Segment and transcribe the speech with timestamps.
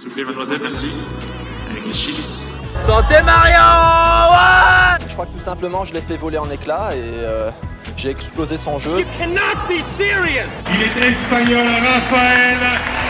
[0.00, 0.98] S'il vous plaît, mademoiselle, merci.
[1.70, 2.54] Avec les chips.
[2.86, 3.52] Santé Mario
[4.32, 7.50] ouais Je crois que tout simplement, je l'ai fait voler en éclats et euh,
[7.98, 9.04] j'ai explosé son jeu.
[9.18, 12.56] cannot be serious Il est espagnol, Rafael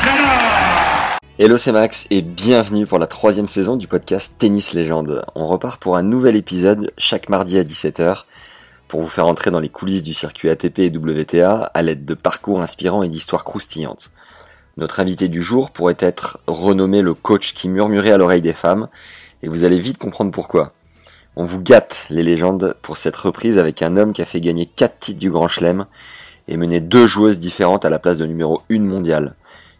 [0.03, 5.25] Nadal Hello c'est Max et bienvenue pour la troisième saison du podcast Tennis Légende.
[5.37, 8.25] On repart pour un nouvel épisode chaque mardi à 17h
[8.89, 12.15] pour vous faire entrer dans les coulisses du circuit ATP et WTA à l'aide de
[12.15, 14.11] parcours inspirants et d'histoires croustillantes.
[14.81, 18.89] Notre invité du jour pourrait être renommé le coach qui murmurait à l'oreille des femmes
[19.43, 20.73] et vous allez vite comprendre pourquoi.
[21.37, 24.65] On vous gâte les légendes pour cette reprise avec un homme qui a fait gagner
[24.65, 25.85] 4 titres du Grand Chelem
[26.49, 29.35] et mené deux joueuses différentes à la place de numéro 1 mondiale.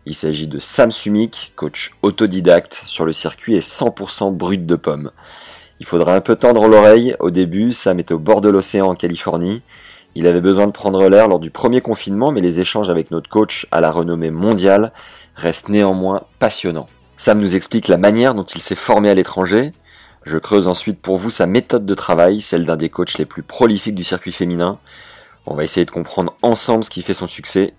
[0.05, 5.13] Il s'agit de Sam Sumik, coach autodidacte sur le circuit et 100% brut de pomme.
[5.81, 7.17] Il faudra un peu tendre l'oreille.
[7.21, 9.63] Au début, Sam est au bord de l'océan en Californie.
[10.15, 13.31] Il avait besoin de prendre l'air lors du premier confinement, mais les échanges avec notre
[13.31, 14.93] coach à la renommée mondiale
[15.35, 16.89] restent néanmoins passionnants.
[17.17, 19.73] Sam nous explique la manière dont il s'est formé à l'étranger.
[20.25, 23.43] Je creuse ensuite pour vous sa méthode de travail, celle d'un des coachs les plus
[23.43, 24.79] prolifiques du circuit féminin.
[25.47, 27.75] On va essayer de comprendre ensemble ce qui fait son succès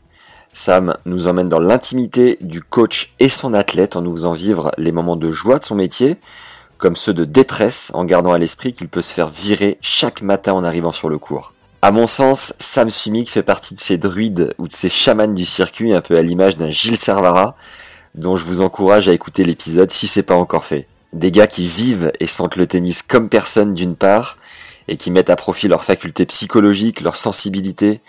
[0.54, 4.92] Sam nous emmène dans l'intimité du coach et son athlète en nous faisant vivre les
[4.92, 6.18] moments de joie de son métier,
[6.78, 10.54] comme ceux de détresse en gardant à l'esprit qu'il peut se faire virer chaque matin
[10.54, 11.54] en arrivant sur le cours.
[11.84, 15.46] À mon sens, Sam Sumik fait partie de ces druides ou de ces chamans du
[15.46, 17.56] circuit un peu à l'image d'un Gilles Servara,
[18.14, 20.88] dont je vous encourage à écouter l'épisode si c'est pas encore fait.
[21.12, 24.38] Des gars qui vivent et sentent le tennis comme personne d'une part,
[24.88, 28.02] et qui mettent à profit leurs facultés psychologiques, leur sensibilité,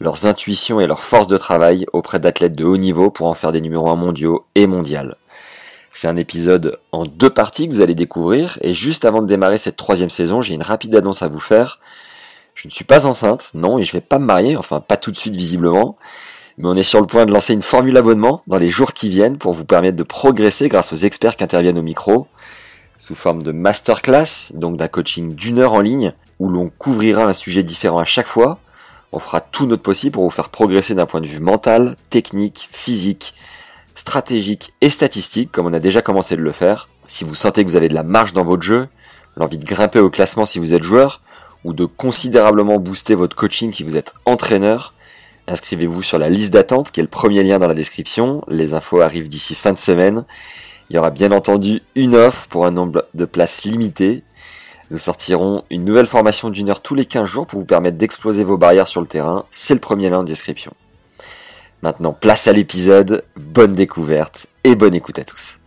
[0.00, 3.52] leurs intuitions et leur force de travail auprès d'athlètes de haut niveau pour en faire
[3.52, 5.16] des numéros 1 mondiaux et mondial.
[5.90, 9.58] C'est un épisode en deux parties que vous allez découvrir et juste avant de démarrer
[9.58, 11.78] cette troisième saison, j'ai une rapide annonce à vous faire.
[12.58, 15.12] Je ne suis pas enceinte, non, et je vais pas me marier, enfin pas tout
[15.12, 15.96] de suite visiblement,
[16.56, 19.08] mais on est sur le point de lancer une formule abonnement dans les jours qui
[19.08, 22.26] viennent pour vous permettre de progresser grâce aux experts qui interviennent au micro,
[22.96, 27.32] sous forme de masterclass, donc d'un coaching d'une heure en ligne, où l'on couvrira un
[27.32, 28.58] sujet différent à chaque fois,
[29.12, 32.68] on fera tout notre possible pour vous faire progresser d'un point de vue mental, technique,
[32.72, 33.34] physique,
[33.94, 36.88] stratégique et statistique, comme on a déjà commencé de le faire.
[37.06, 38.88] Si vous sentez que vous avez de la marge dans votre jeu,
[39.36, 41.22] l'envie de grimper au classement si vous êtes joueur,
[41.64, 44.94] ou de considérablement booster votre coaching si vous êtes entraîneur,
[45.46, 48.42] inscrivez-vous sur la liste d'attente qui est le premier lien dans la description.
[48.48, 50.24] Les infos arrivent d'ici fin de semaine.
[50.90, 54.24] Il y aura bien entendu une offre pour un nombre de places limité
[54.90, 58.42] nous sortirons une nouvelle formation d'une heure tous les 15 jours pour vous permettre d'exploser
[58.42, 59.44] vos barrières sur le terrain.
[59.50, 60.72] C'est le premier lien en description.
[61.82, 63.22] Maintenant, place à l'épisode.
[63.36, 65.60] Bonne découverte et bonne écoute à tous.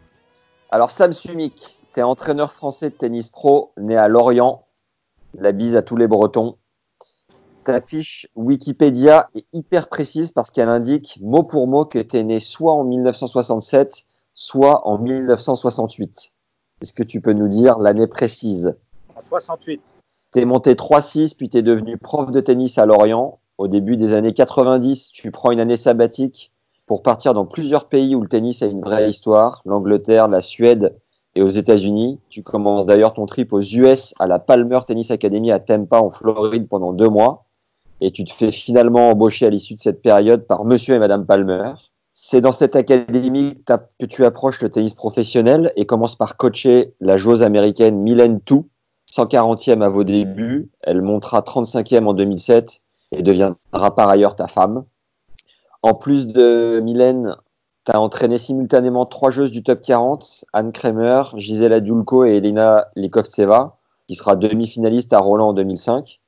[0.71, 4.65] Alors Sam Sumik, tu es entraîneur français de tennis pro, né à Lorient.
[5.37, 6.57] La bise à tous les Bretons.
[7.63, 12.23] Ta fiche Wikipédia est hyper précise parce qu'elle indique mot pour mot que tu es
[12.23, 16.33] né soit en 1967, soit en 1968.
[16.81, 18.75] Est-ce que tu peux nous dire l'année précise?
[19.21, 19.81] 68.
[20.33, 23.39] Tu es monté 3-6, puis tu es devenu prof de tennis à Lorient.
[23.57, 26.51] Au début des années 90, tu prends une année sabbatique
[26.87, 30.99] pour partir dans plusieurs pays où le tennis a une vraie histoire, l'Angleterre, la Suède
[31.35, 32.19] et aux États-Unis.
[32.29, 36.09] Tu commences d'ailleurs ton trip aux US à la Palmer Tennis Academy à Tampa en
[36.09, 37.45] Floride pendant deux mois.
[38.01, 41.25] Et tu te fais finalement embaucher à l'issue de cette période par monsieur et madame
[41.25, 41.73] Palmer.
[42.13, 47.15] C'est dans cette académie que tu approches le tennis professionnel et commences par coacher la
[47.17, 48.67] joueuse américaine Mylène Tou,
[49.13, 50.69] 140e à vos débuts.
[50.81, 52.81] Elle montera 35e en 2007
[53.13, 54.83] et deviendra par ailleurs ta femme.
[55.83, 57.35] En plus de Mylène,
[57.85, 62.87] tu as entraîné simultanément trois joueuses du top 40, Anne Kremer, Gisela Dulko et Elena
[62.95, 66.19] Likovtseva, qui sera demi-finaliste à Roland en 2005.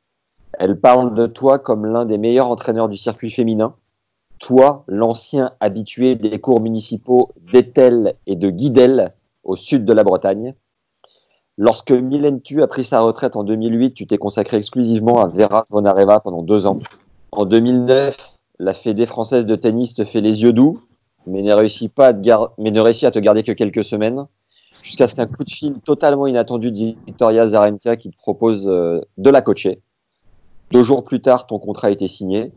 [0.54, 3.76] Elle parle de toi comme l'un des meilleurs entraîneurs du circuit féminin.
[4.40, 9.14] Toi, l'ancien habitué des cours municipaux d'Etel et de Guidel
[9.44, 10.54] au sud de la Bretagne.
[11.58, 15.66] Lorsque Mylène Tu a pris sa retraite en 2008, tu t'es consacré exclusivement à Vera
[15.68, 16.80] Zvonareva pendant deux ans.
[17.32, 18.18] En 2009,
[18.60, 20.80] la Fédé française de tennis te fait les yeux doux,
[21.28, 24.26] mais ne réussit, pas à te garder que quelques semaines,
[24.82, 29.02] jusqu'à ce qu'un coup de fil totalement inattendu de Victoria Zarenka qui te propose euh,
[29.18, 29.82] de la coacher.
[30.72, 32.52] Deux jours plus tard, ton contrat a été signé.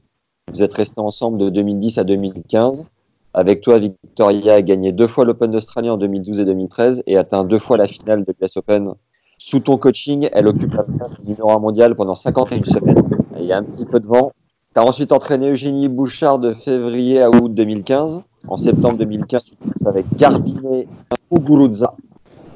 [0.52, 2.86] Vous êtes restés ensemble de 2010 à 2015,
[3.34, 7.44] Avec toi, Victoria a gagné deux fois l'Open d'Australie en 2012 et 2013 et atteint
[7.44, 8.92] deux fois la finale de l'US Open.
[9.38, 13.02] Sous ton coaching, elle occupe la place numéro 1 mondial pendant 51 semaines.
[13.38, 14.32] Il y a un petit peu de vent.
[14.74, 18.22] Tu as ensuite entraîné Eugénie Bouchard de février à août 2015.
[18.48, 20.86] En septembre 2015, tu passes avec Garbinet
[21.32, 21.94] Muguruza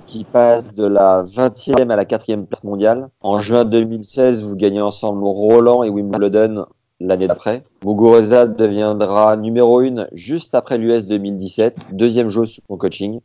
[0.07, 3.09] qui passe de la 20e à la 4e place mondiale.
[3.21, 6.67] En juin 2016, vous gagnez ensemble Roland et Wimbledon
[7.01, 7.65] l'année d'après.
[7.85, 13.21] Muguruza deviendra numéro 1 juste après l'US 2017, deuxième jeu sous ton coaching.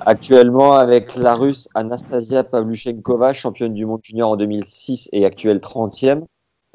[0.00, 6.22] Actuellement, avec la Russe Anastasia Pavluchenkova, championne du monde junior en 2006 et actuelle 30e,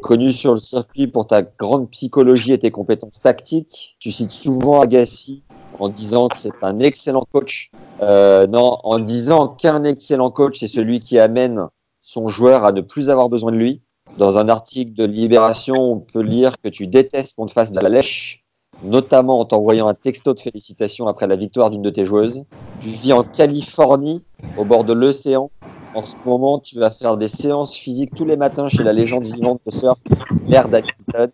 [0.01, 3.95] connue sur le circuit pour ta grande psychologie et tes compétences tactiques.
[3.99, 5.43] Tu cites souvent Agassi
[5.79, 7.71] en disant que c'est un excellent coach.
[8.01, 11.67] Euh, non, en disant qu'un excellent coach, c'est celui qui amène
[12.01, 13.81] son joueur à ne plus avoir besoin de lui.
[14.17, 17.79] Dans un article de Libération, on peut lire que tu détestes qu'on te fasse de
[17.79, 18.45] la lèche
[18.83, 22.43] notamment en t'envoyant un texto de félicitations après la victoire d'une de tes joueuses.
[22.79, 24.21] Tu vis en Californie,
[24.57, 25.49] au bord de l'océan.
[25.95, 29.23] En ce moment, tu vas faire des séances physiques tous les matins chez la légende
[29.23, 29.97] vivante de surf,
[30.45, 31.31] l'air d'Hamilton.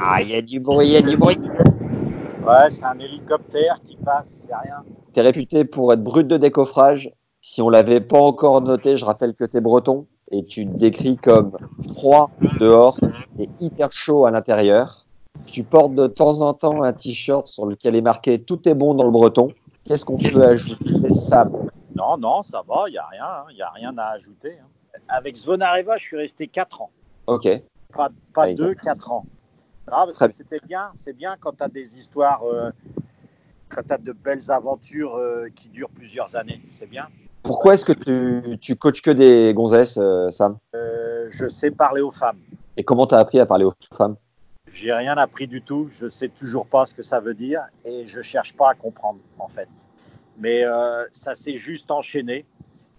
[0.00, 1.38] Ah, il y a du bruit, il y a du bruit.
[2.46, 4.84] Ouais, c'est un hélicoptère qui passe, c'est rien.
[5.12, 7.10] Tu es réputé pour être brut de décoffrage.
[7.40, 10.76] Si on l'avait pas encore noté, je rappelle que tu es breton et tu te
[10.76, 11.50] décris comme
[11.96, 12.30] froid
[12.60, 12.96] dehors
[13.40, 15.04] et hyper chaud à l'intérieur.
[15.46, 18.94] Tu portes de temps en temps un t-shirt sur lequel est marqué Tout est bon
[18.94, 19.48] dans le breton.
[19.84, 21.50] Qu'est-ce qu'on peut ajouter, Sam
[21.96, 24.58] Non, non, ça va, il n'y a rien, il hein, a rien à ajouter.
[24.58, 24.98] Hein.
[25.08, 26.90] Avec Zvonareva, je suis resté 4 ans.
[27.26, 27.48] Ok.
[27.92, 29.26] Pas, pas 2, 4 ans.
[29.90, 32.70] Ah, c'était bien, c'est bien quand tu as des histoires, euh,
[33.68, 37.06] quand tu as de belles aventures euh, qui durent plusieurs années, c'est bien.
[37.42, 40.58] Pourquoi est-ce que tu, tu coaches que des gonzesses, euh, Sam?
[40.72, 42.38] Je sais parler aux femmes.
[42.76, 44.16] Et comment tu as appris à parler aux femmes?
[44.70, 48.06] J'ai rien appris du tout, je sais toujours pas ce que ça veut dire et
[48.06, 49.68] je cherche pas à comprendre en fait.
[50.42, 52.44] Mais euh, ça s'est juste enchaîné.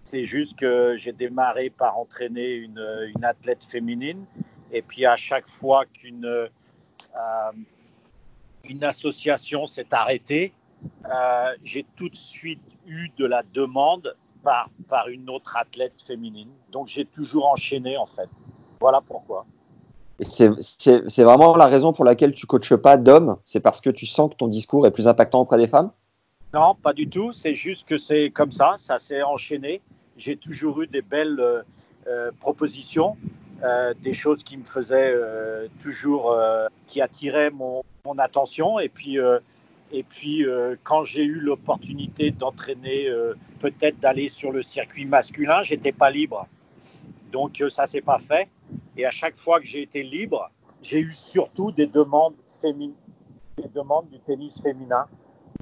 [0.02, 2.80] C'est juste que j'ai démarré par entraîner une,
[3.22, 4.24] athlète féminine
[4.72, 6.48] et puis à chaque fois qu'une euh,
[8.82, 10.54] association s'est arrêtée,
[11.04, 16.50] euh, j'ai tout de suite eu de la demande par, par une autre athlète féminine.
[16.72, 18.28] Donc j'ai toujours enchaîné en fait.
[18.80, 19.44] Voilà pourquoi.
[20.20, 24.30] C'est vraiment la raison pour laquelle tu coaches pas d'hommes C'est parce que tu sens
[24.30, 25.90] que ton discours est plus impactant auprès des femmes?
[26.54, 27.32] Non, pas du tout.
[27.32, 29.80] C'est juste que c'est comme ça, ça s'est enchaîné.
[30.16, 31.62] J'ai toujours eu des belles euh,
[32.06, 33.16] euh, propositions,
[33.64, 35.16] euh, des choses qui me faisaient
[35.80, 36.32] toujours,
[36.86, 38.78] qui attiraient mon, mon, attention.
[38.78, 39.18] Et puis,
[39.90, 40.46] et puis
[40.84, 43.10] quand j'ai eu l'opportunité d'entraîner,
[43.58, 46.46] peut-être d'aller sur le circuit masculin, j'étais pas libre.
[47.32, 48.48] Donc ça s'est pas fait.
[48.96, 50.48] Et à chaque fois que j'ai été libre,
[50.82, 52.94] j'ai eu surtout des demandes féminines,
[53.56, 55.08] des demandes du tennis féminin.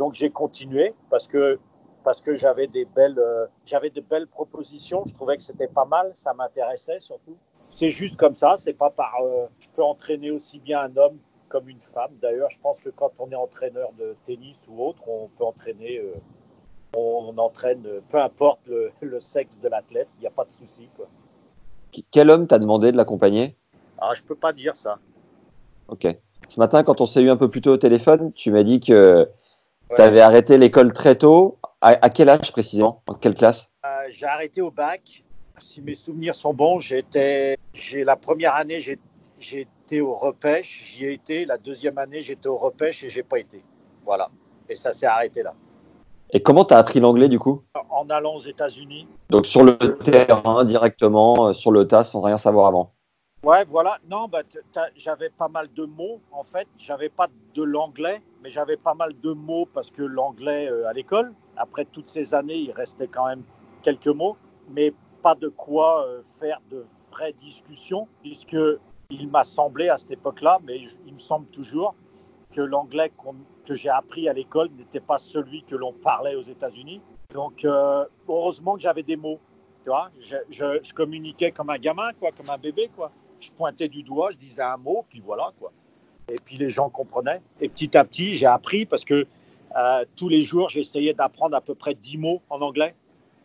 [0.03, 1.61] Donc j'ai continué parce que
[2.03, 5.05] parce que j'avais des belles euh, j'avais de belles propositions.
[5.07, 7.37] Je trouvais que c'était pas mal, ça m'intéressait surtout.
[7.71, 8.57] C'est juste comme ça.
[8.59, 11.19] C'est pas par euh, je peux entraîner aussi bien un homme
[11.49, 12.11] comme une femme.
[12.21, 15.99] D'ailleurs, je pense que quand on est entraîneur de tennis ou autre, on peut entraîner.
[15.99, 16.15] Euh,
[16.97, 20.89] on entraîne, peu importe le, le sexe de l'athlète, il n'y a pas de souci.
[20.97, 21.07] Quoi.
[22.11, 23.57] Quel homme t'a demandé de l'accompagner?
[23.99, 24.99] Ah, je peux pas dire ça.
[25.87, 26.09] Ok.
[26.49, 28.81] Ce matin, quand on s'est eu un peu plus tôt au téléphone, tu m'as dit
[28.81, 29.29] que
[29.95, 31.59] tu avais arrêté l'école très tôt.
[31.81, 33.03] À, quel âge précisément?
[33.09, 33.73] En quelle classe?
[33.85, 35.25] Euh, J'ai arrêté au bac.
[35.59, 38.99] Si mes souvenirs sont bons, j'étais, j'ai la première année, j'ai,
[39.61, 41.45] été au repêche, j'y ai été.
[41.45, 43.65] La deuxième année, j'étais au repêche et j'ai pas été.
[44.05, 44.31] Voilà.
[44.69, 45.55] Et ça s'est arrêté là.
[46.31, 47.63] Et comment tu as appris l'anglais du coup?
[47.91, 49.07] En allant aux États-Unis.
[49.31, 52.91] Donc sur le terrain, directement, euh, sur le tas, sans rien savoir avant
[53.45, 53.99] Ouais, voilà.
[54.09, 54.43] Non, bah,
[54.95, 56.69] j'avais pas mal de mots en fait.
[56.79, 60.93] J'avais pas de l'anglais, mais j'avais pas mal de mots parce que l'anglais euh, à
[60.93, 63.43] l'école, après toutes ces années, il restait quand même
[63.83, 64.37] quelques mots,
[64.71, 68.57] mais pas de quoi euh, faire de vraies discussions, puisque
[69.11, 71.97] il m'a semblé à cette époque-là, mais il me semble toujours
[72.53, 73.11] que l'anglais
[73.65, 77.01] que j'ai appris à l'école n'était pas celui que l'on parlait aux États-Unis.
[77.35, 79.41] Donc, euh, heureusement que j'avais des mots.
[79.83, 83.11] Tu vois, je, je, communiquais comme un gamin, quoi, comme un bébé, quoi.
[83.43, 85.73] Je pointais du doigt, je disais un mot, puis voilà, quoi.
[86.29, 87.41] Et puis les gens comprenaient.
[87.61, 89.27] Et petit à petit, j'ai appris parce que
[89.77, 92.95] euh, tous les jours, j'essayais d'apprendre à peu près 10 mots en anglais.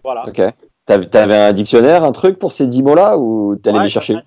[0.04, 0.27] Voilà.
[0.27, 0.42] Ok.
[0.86, 4.18] Tu avais un dictionnaire, un truc pour ces 10 mots-là ou tu allais les chercher?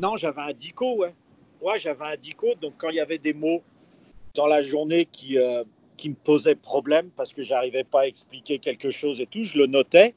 [0.00, 1.14] Non, j'avais un dico, ouais.
[1.60, 2.48] Ouais, j'avais un dico.
[2.60, 3.62] Donc quand il y avait des mots
[4.34, 5.64] dans la journée qui, euh,
[5.96, 9.58] qui me posait problème parce que j'arrivais pas à expliquer quelque chose et tout, je
[9.58, 10.14] le notais.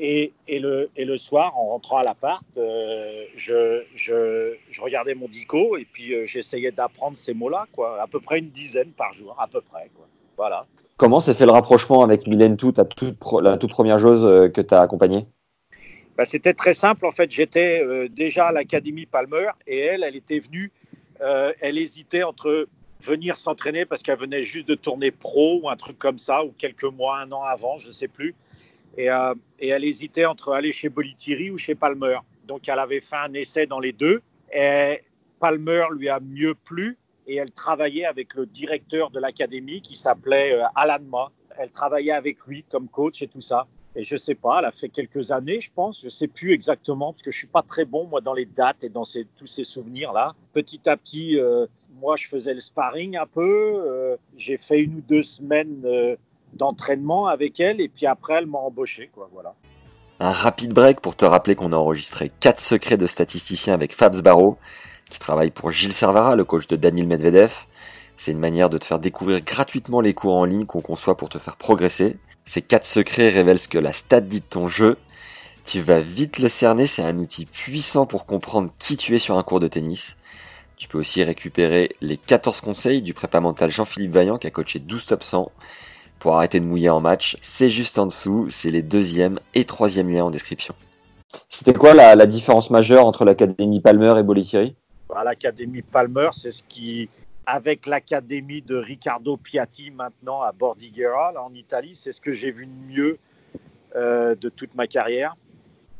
[0.00, 5.14] Et, et, le, et le soir, en rentrant à l'appart, euh, je, je, je, regardais
[5.14, 8.00] mon dico et puis euh, j'essayais d'apprendre ces mots-là, quoi.
[8.02, 10.06] À peu près une dizaine par jour, à peu près, quoi.
[10.36, 10.66] Voilà.
[10.96, 14.48] Comment s'est fait le rapprochement avec Mylène Tout, ta toute, la toute première joueuse euh,
[14.48, 15.26] que tu as accompagnée?
[16.16, 17.06] Bah, C'était très simple.
[17.06, 20.72] En fait, j'étais euh, déjà à l'Académie Palmer et elle, elle était venue.
[21.60, 22.66] Elle hésitait entre
[23.00, 26.52] venir s'entraîner parce qu'elle venait juste de tourner pro ou un truc comme ça, ou
[26.58, 28.34] quelques mois, un an avant, je ne sais plus.
[28.96, 32.18] Et, euh, et, elle hésitait entre aller chez Bolitieri ou chez Palmer.
[32.46, 34.22] Donc, elle avait fait un essai dans les deux.
[35.40, 36.96] Palmer lui a mieux plu
[37.26, 41.30] et elle travaillait avec le directeur de l'académie qui s'appelait euh, Alan Ma.
[41.58, 43.66] Elle travaillait avec lui comme coach et tout ça.
[43.96, 46.02] Et je sais pas, elle a fait quelques années, je pense.
[46.02, 48.82] Je sais plus exactement parce que je suis pas très bon moi dans les dates
[48.82, 50.34] et dans ces, tous ces souvenirs là.
[50.52, 51.66] Petit à petit, euh,
[52.00, 54.16] moi je faisais le sparring un peu.
[54.36, 56.16] J'ai fait une ou deux semaines
[56.56, 59.28] d'entraînement avec elle et puis après elle m'a embauché quoi.
[59.32, 59.54] Voilà.
[60.20, 64.22] Un rapide break pour te rappeler qu'on a enregistré 4 secrets de statisticiens avec Fabs
[64.22, 64.56] Barreau
[65.10, 67.52] qui travaille pour Gilles Servara, le coach de Daniel Medvedev.
[68.16, 71.28] C'est une manière de te faire découvrir gratuitement les cours en ligne qu'on conçoit pour
[71.28, 72.16] te faire progresser.
[72.44, 74.96] Ces quatre secrets révèlent ce que la stat dit de ton jeu.
[75.64, 79.38] Tu vas vite le cerner, c'est un outil puissant pour comprendre qui tu es sur
[79.38, 80.16] un cours de tennis.
[80.76, 84.78] Tu peux aussi récupérer les 14 conseils du prépa mental Jean-Philippe Vaillant qui a coaché
[84.78, 85.50] 12 top 100
[86.24, 87.36] pour arrêter de mouiller en match.
[87.42, 90.74] C'est juste en dessous, c'est les deuxième et troisième liens en description.
[91.50, 94.74] C'était quoi la, la, différence majeure entre l'Académie Palmer et Bolitieri
[95.14, 97.10] À l'Académie Palmer, c'est ce qui
[97.44, 101.90] avec l'académie de Riccardo Piatti maintenant à Bordighera, là, en Italie.
[101.92, 103.18] C'est ce que j'ai vu de mieux
[103.94, 105.36] euh, de toute ma carrière.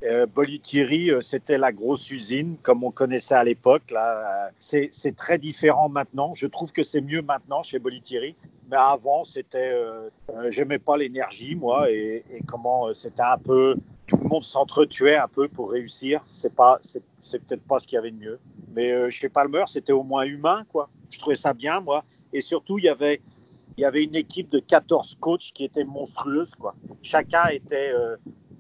[0.05, 3.91] Euh, Bolitieri, euh, c'était la grosse usine, comme on connaissait à l'époque.
[3.91, 6.35] Là, c'est, très différent maintenant.
[6.35, 8.37] Je trouve que c'est mieux maintenant chez Bolitieri.
[8.71, 10.11] Mais avant, c'était, euh,
[10.51, 15.49] j'aimais pas l'énergie, moi, et, comment c'était un peu, tout le monde s'entretuait un peu
[15.49, 16.25] pour réussir.
[16.29, 17.03] C'est pas, c'est,
[17.47, 18.39] peut-être pas ce qu'il y avait de mieux.
[18.75, 22.05] Mais chez Palmer, c'était au moins humain, quoi je trouvais ça bien, moi.
[22.33, 23.21] Et surtout, il y avait,
[23.77, 26.55] il y avait une équipe de 14 coachs qui était monstrueuse.
[26.57, 26.75] Quoi.
[27.01, 28.17] Chacun était, euh,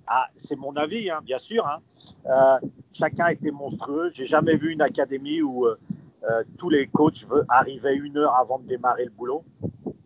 [0.06, 1.80] ah, c'est mon avis, hein, bien sûr, hein,
[2.26, 2.58] euh,
[2.92, 4.10] chacun était monstrueux.
[4.12, 5.78] J'ai jamais vu une académie où euh,
[6.28, 9.44] euh tous les coachs arrivaient une heure avant de démarrer le boulot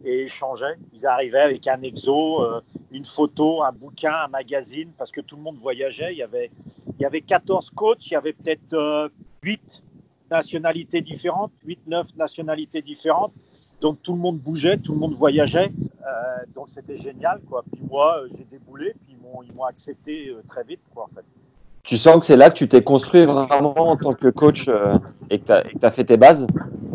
[0.04, 0.76] et échangeaient.
[0.92, 2.44] Ils arrivaient avec un exo,
[2.92, 6.12] une photo, un bouquin, un magazine, parce que tout le monde voyageait.
[6.12, 6.50] Il y avait,
[6.98, 9.10] il y avait 14 coachs, il y avait peut-être
[9.42, 9.82] 8
[10.30, 13.32] nationalités différentes, 8-9 nationalités différentes.
[13.80, 15.72] Donc tout le monde bougeait, tout le monde voyageait.
[16.54, 17.40] Donc c'était génial.
[17.72, 18.94] Puis moi, j'ai déboulé,
[19.42, 20.80] ils m'ont accepté euh, très vite.
[20.94, 21.24] Quoi, en fait.
[21.82, 24.98] Tu sens que c'est là que tu t'es construit vraiment en tant que coach euh,
[25.30, 26.46] et que tu as, fait tes bases?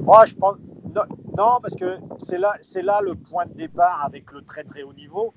[0.04, 0.58] Moi, je pense.
[0.94, 1.02] Non,
[1.38, 4.94] non parce que c'est là, là le point de départ avec le très très haut
[4.94, 5.34] niveau.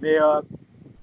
[0.00, 0.40] Mais, euh,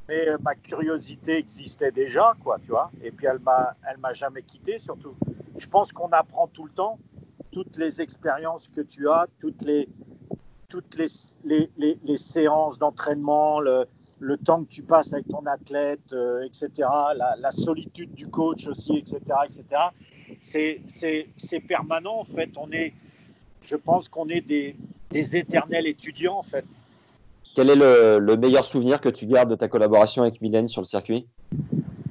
[0.08, 2.90] mais ma curiosité existait déjà, quoi, tu vois.
[3.04, 5.16] Et puis elle m'a, elle m'a jamais quitté, surtout
[5.62, 6.98] je pense qu'on apprend tout le temps.
[7.52, 9.88] Toutes les expériences que tu as, toutes les,
[10.70, 11.08] toutes les,
[11.44, 13.86] les, les, les séances d'entraînement, le,
[14.22, 16.70] le, temps que tu passes avec ton athlète, euh, etc.,
[17.16, 19.64] la, la, solitude du coach aussi, etc., etc.,
[21.38, 22.50] c'est permanent en fait.
[22.58, 22.94] On est,
[23.64, 24.76] je pense qu'on est des,
[25.10, 26.66] des, éternels étudiants en fait.
[27.56, 30.82] Quel est le, le, meilleur souvenir que tu gardes de ta collaboration avec Mylène sur
[30.82, 31.28] le circuit?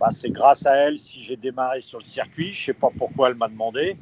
[0.00, 2.52] Bah, c'est grâce à elle si j'ai démarré sur le circuit.
[2.52, 3.96] Je ne sais pas pourquoi elle m'a demandé.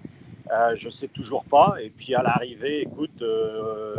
[0.52, 1.76] Euh, je ne sais toujours pas.
[1.82, 3.96] Et puis à l'arrivée, écoute, euh,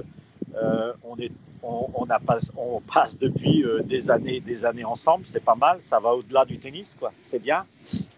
[0.56, 1.32] euh, on, est,
[1.64, 5.26] on, on, a pas, on passe depuis euh, des années des années ensemble.
[5.28, 5.78] C'est pas mal.
[5.82, 6.96] Ça va au-delà du tennis.
[7.00, 7.12] quoi.
[7.26, 7.66] C'est bien.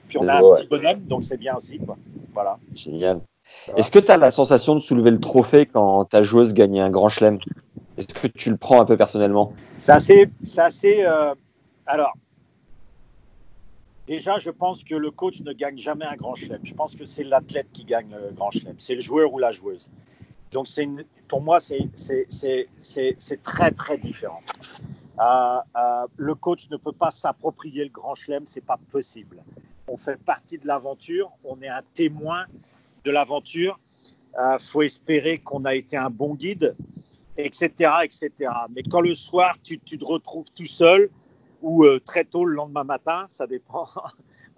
[0.08, 1.80] Puis on a un petit bonhomme, donc c'est bien aussi.
[1.80, 1.98] Quoi.
[2.34, 2.58] Voilà.
[2.76, 3.22] Génial.
[3.76, 6.90] Est-ce que tu as la sensation de soulever le trophée quand ta joueuse gagne un
[6.90, 7.40] grand chelem?
[7.98, 9.54] Est-ce que tu le prends un peu personnellement?
[9.78, 10.30] C'est assez.
[10.58, 11.06] assez
[11.86, 12.14] alors,
[14.12, 16.60] Déjà, je pense que le coach ne gagne jamais un grand chelem.
[16.64, 18.76] Je pense que c'est l'athlète qui gagne le grand chelem.
[18.78, 19.90] C'est le joueur ou la joueuse.
[20.52, 20.68] Donc,
[21.28, 21.90] pour moi, c'est
[23.44, 24.42] très, très différent.
[25.20, 29.44] Euh, euh, le coach ne peut pas s'approprier le grand chelem, c'est pas possible.
[29.88, 32.46] On fait partie de l'aventure, on est un témoin
[33.04, 33.80] de l'aventure.
[34.40, 36.76] Euh, faut espérer qu'on a été un bon guide,
[37.38, 37.70] etc.,
[38.04, 38.32] etc.
[38.74, 41.10] Mais quand le soir, tu, te retrouves tout seul,
[41.62, 43.86] ou euh, très tôt le lendemain matin, ça dépend,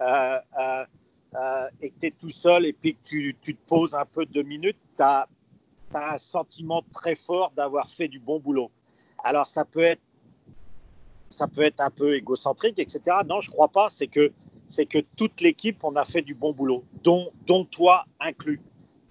[0.00, 4.24] et que tu es tout seul et puis que tu, tu, te poses un peu
[4.24, 5.28] deux minutes, tu as,
[5.92, 8.70] as, un sentiment très fort d'avoir fait du bon boulot.
[9.22, 10.02] Alors ça peut être,
[11.28, 13.18] ça peut être un peu égocentrique, etc.
[13.26, 13.90] Non, je crois pas.
[13.90, 14.32] C'est que,
[14.68, 18.60] c'est que toute l'équipe, on a fait du bon boulot, dont, dont toi inclus.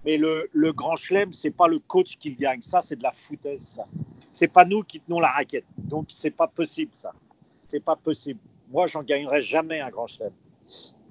[0.05, 2.61] Mais le, le grand chelem, c'est pas le coach qui le gagne.
[2.61, 3.61] Ça, c'est de la foutaise.
[3.61, 3.85] Ça.
[4.31, 5.65] C'est pas nous qui tenons la raquette.
[5.77, 7.13] Donc, c'est pas possible, ça
[7.73, 8.39] c'est pas possible.
[8.69, 10.31] moi, j'en gagnerai jamais un grand chelem.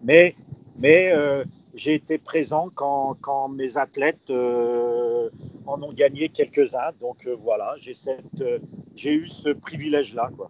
[0.04, 0.36] Mais,
[0.76, 5.30] mais euh, j'ai été présent quand, quand mes athlètes euh,
[5.66, 6.92] en ont gagné quelques-uns.
[7.00, 8.58] Donc euh, voilà, j'ai cette, euh,
[8.94, 10.30] j'ai eu ce privilège-là.
[10.36, 10.48] Quoi.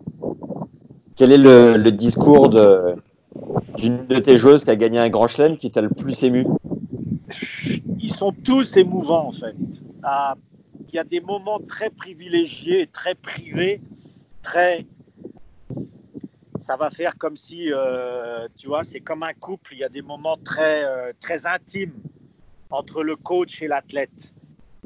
[1.17, 2.97] Quel est le, le discours de,
[3.77, 6.45] d'une de tes joueuses qui a gagné un grand chelem qui t'a le plus ému?
[8.01, 9.55] Ils sont tous émouvants en fait.
[10.03, 10.35] Ah,
[10.89, 13.81] Il y a des moments très privilégiés, très privés,
[14.43, 14.85] très.
[16.63, 19.73] Ça va faire comme si, euh, tu vois, c'est comme un couple.
[19.73, 21.95] Il y a des moments très, euh, très intimes
[22.71, 24.33] entre le coach et l'athlète.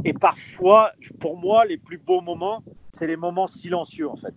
[0.02, 4.33] Et parfois, pour moi, les plus beaux moments, c'est les moments silencieux en fait.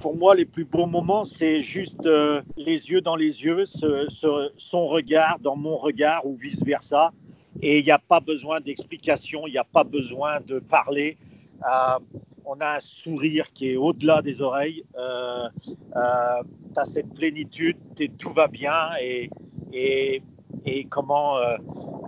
[0.00, 4.86] Pour moi, les plus beaux moments, c'est juste euh, les yeux dans les yeux, son
[4.86, 7.12] regard dans mon regard ou vice-versa.
[7.60, 11.18] Et il n'y a pas besoin d'explication, il n'y a pas besoin de parler.
[12.44, 14.84] Euh, on a un sourire qui est au-delà des oreilles.
[14.96, 17.76] Euh, tu as cette plénitude,
[18.18, 18.90] tout va bien.
[19.00, 19.30] Et,
[20.88, 21.56] comment euh,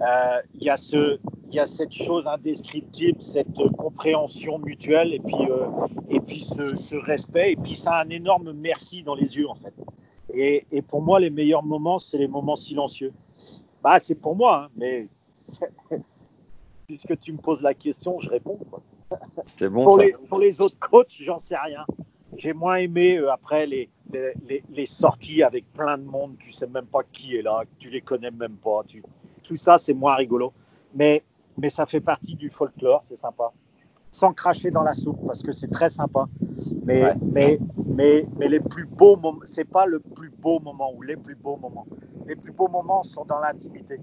[0.02, 0.76] euh, il y, a
[1.49, 5.66] il y a cette chose indescriptible, cette compréhension mutuelle et puis, euh,
[6.09, 7.52] et puis ce, respect.
[7.52, 9.75] Et puis ça a un énorme merci dans les yeux en fait.
[10.38, 13.12] Et, pour moi, les meilleurs moments, c'est les moments silencieux.
[13.83, 15.09] Bah, c'est pour moi, hein, mais
[16.87, 18.59] puisque tu me poses la question, je réponds.
[19.46, 20.04] C'est bon Pour ça.
[20.04, 21.84] les, pour les autres coachs, j'en sais rien.
[22.36, 26.36] J'ai moins aimé euh, après les, les, les- les sorties avec plein de monde.
[26.38, 28.82] Tu sais même pas qui est là, tu les connais même pas.
[28.86, 29.02] Tu...
[29.42, 30.52] Tout ça, c'est moins rigolo.
[30.94, 31.22] Mais,
[31.56, 33.52] mais ça fait partie du folklore, c'est sympa.
[34.12, 36.26] Sans cracher dans la soupe, parce que c'est très sympa.
[36.84, 37.14] Mais, Ouais.
[37.22, 41.16] mais, mais, mais les plus beaux moments, c'est pas le plus beau moment ou les
[41.16, 41.86] plus beaux moments.
[42.26, 44.00] Les plus beaux moments sont dans l'intimité,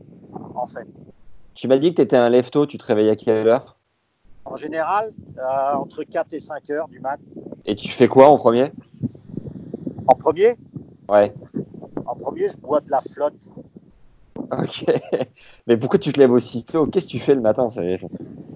[0.55, 0.87] en fait.
[1.55, 3.77] Tu m'as dit que tu étais un lefto, tu te réveillais à quelle heure?
[4.45, 7.19] En général, euh, entre 4 et 5 heures du mat.
[7.65, 8.71] Et tu fais quoi en premier?
[10.07, 10.57] En premier,
[11.09, 11.33] Ouais.
[12.05, 13.47] en premier, je bois de la flotte.
[14.37, 14.85] Ok.
[15.67, 17.67] Mais pourquoi tu te lèves aussitôt Qu'est-ce que tu fais le matin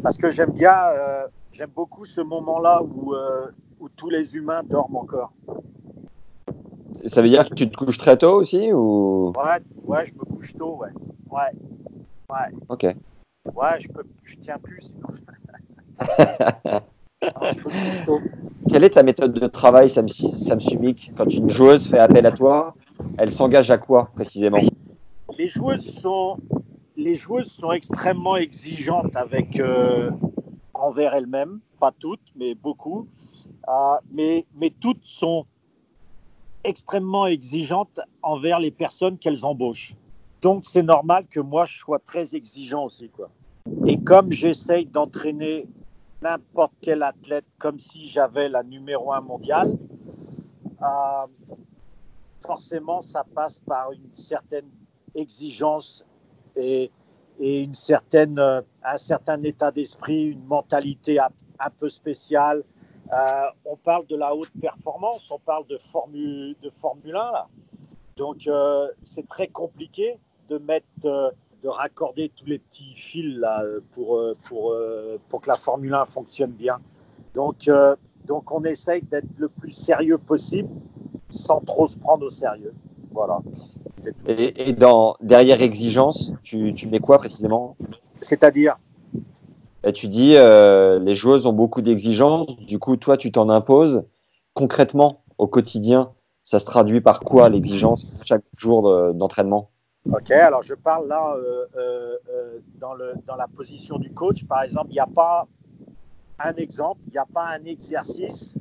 [0.03, 3.48] Parce que j'aime bien, euh, j'aime beaucoup ce moment-là où, euh,
[3.79, 5.32] où tous les humains dorment encore.
[7.06, 9.30] Ça veut dire que tu te couches très tôt aussi ou?
[9.30, 10.89] Ouais, ouais, je me couche tôt, ouais.
[11.30, 11.52] Ouais,
[12.30, 12.84] ouais, Ok.
[12.84, 15.08] ouais, je peux, je tiens plus sinon.
[18.69, 22.75] Quelle est ta méthode de travail, Sam, Sumik Quand une joueuse fait appel à toi,
[23.17, 24.57] elle s'engage à quoi précisément?
[25.38, 26.38] Les joueuses sont,
[26.95, 30.12] les joueuses sont extrêmement exigeantes avec euh,
[30.73, 33.07] envers elles-mêmes, pas toutes, mais beaucoup.
[33.67, 35.45] Euh, mais, mais toutes sont
[36.63, 39.95] extrêmement exigeantes envers les personnes qu'elles embauchent.
[40.41, 43.29] Donc c'est normal que moi je sois très exigeant aussi, quoi.
[43.86, 45.67] Et comme j'essaye d'entraîner
[46.21, 49.77] n'importe quel athlète comme si j'avais la numéro un mondiale,
[50.82, 51.27] euh,
[52.45, 54.69] forcément ça passe par une certaine
[55.15, 56.06] exigence
[56.56, 56.91] et,
[57.39, 62.63] et une certaine, euh, un certain état d'esprit, une mentalité un, peu spéciale.
[63.12, 67.47] Euh, on parle de la haute performance, on parle de Formule, de Formule 1 là.
[68.17, 68.49] Donc
[69.03, 70.17] c'est très compliqué
[70.49, 75.50] de mettre, de raccorder tous les petits fils là pour, euh, pour, euh, pour que
[75.50, 76.80] la Formule 1 fonctionne bien.
[77.34, 77.96] Donc, euh,
[78.28, 80.70] donc on essaye d'être le plus sérieux possible
[81.30, 82.74] sans trop se prendre au sérieux.
[83.12, 83.39] Voilà.
[84.28, 87.76] Et, et dans derrière exigence, tu, tu mets quoi précisément?
[88.22, 88.78] C'est-à-dire,
[89.84, 94.06] Bah, Tu dis euh, les joueuses ont beaucoup d'exigences, du coup toi tu t'en imposes.
[94.54, 96.12] Concrètement, au quotidien,
[96.43, 99.70] ça se traduit par quoi l'exigence chaque jour de- d'entraînement?
[100.12, 104.46] Ok, alors je parle là euh, euh, euh, dans, le, dans la position du coach.
[104.46, 105.48] Par exemple, il n'y a pas
[106.39, 108.54] un exemple, il n'y a pas un exercice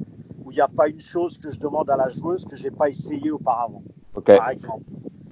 [0.44, 2.64] où il n'y a pas une chose que je demande à la joueuse que je
[2.64, 3.82] n'ai pas essayé auparavant.
[4.14, 4.26] Ok.
[4.36, 4.84] Par exemple,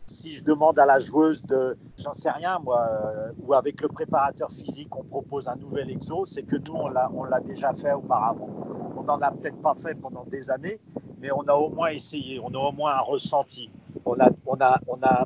[0.07, 3.89] si je demande à la joueuse de, j'en sais rien moi, euh, ou avec le
[3.89, 7.75] préparateur physique, on propose un nouvel exo, c'est que nous, on l'a, on l'a déjà
[7.75, 8.51] fait auparavant.
[8.97, 10.79] On n'en a peut-être pas fait pendant des années,
[11.21, 13.71] mais on a au moins essayé, on a au moins un ressenti.
[14.05, 15.25] On a, on a, on a,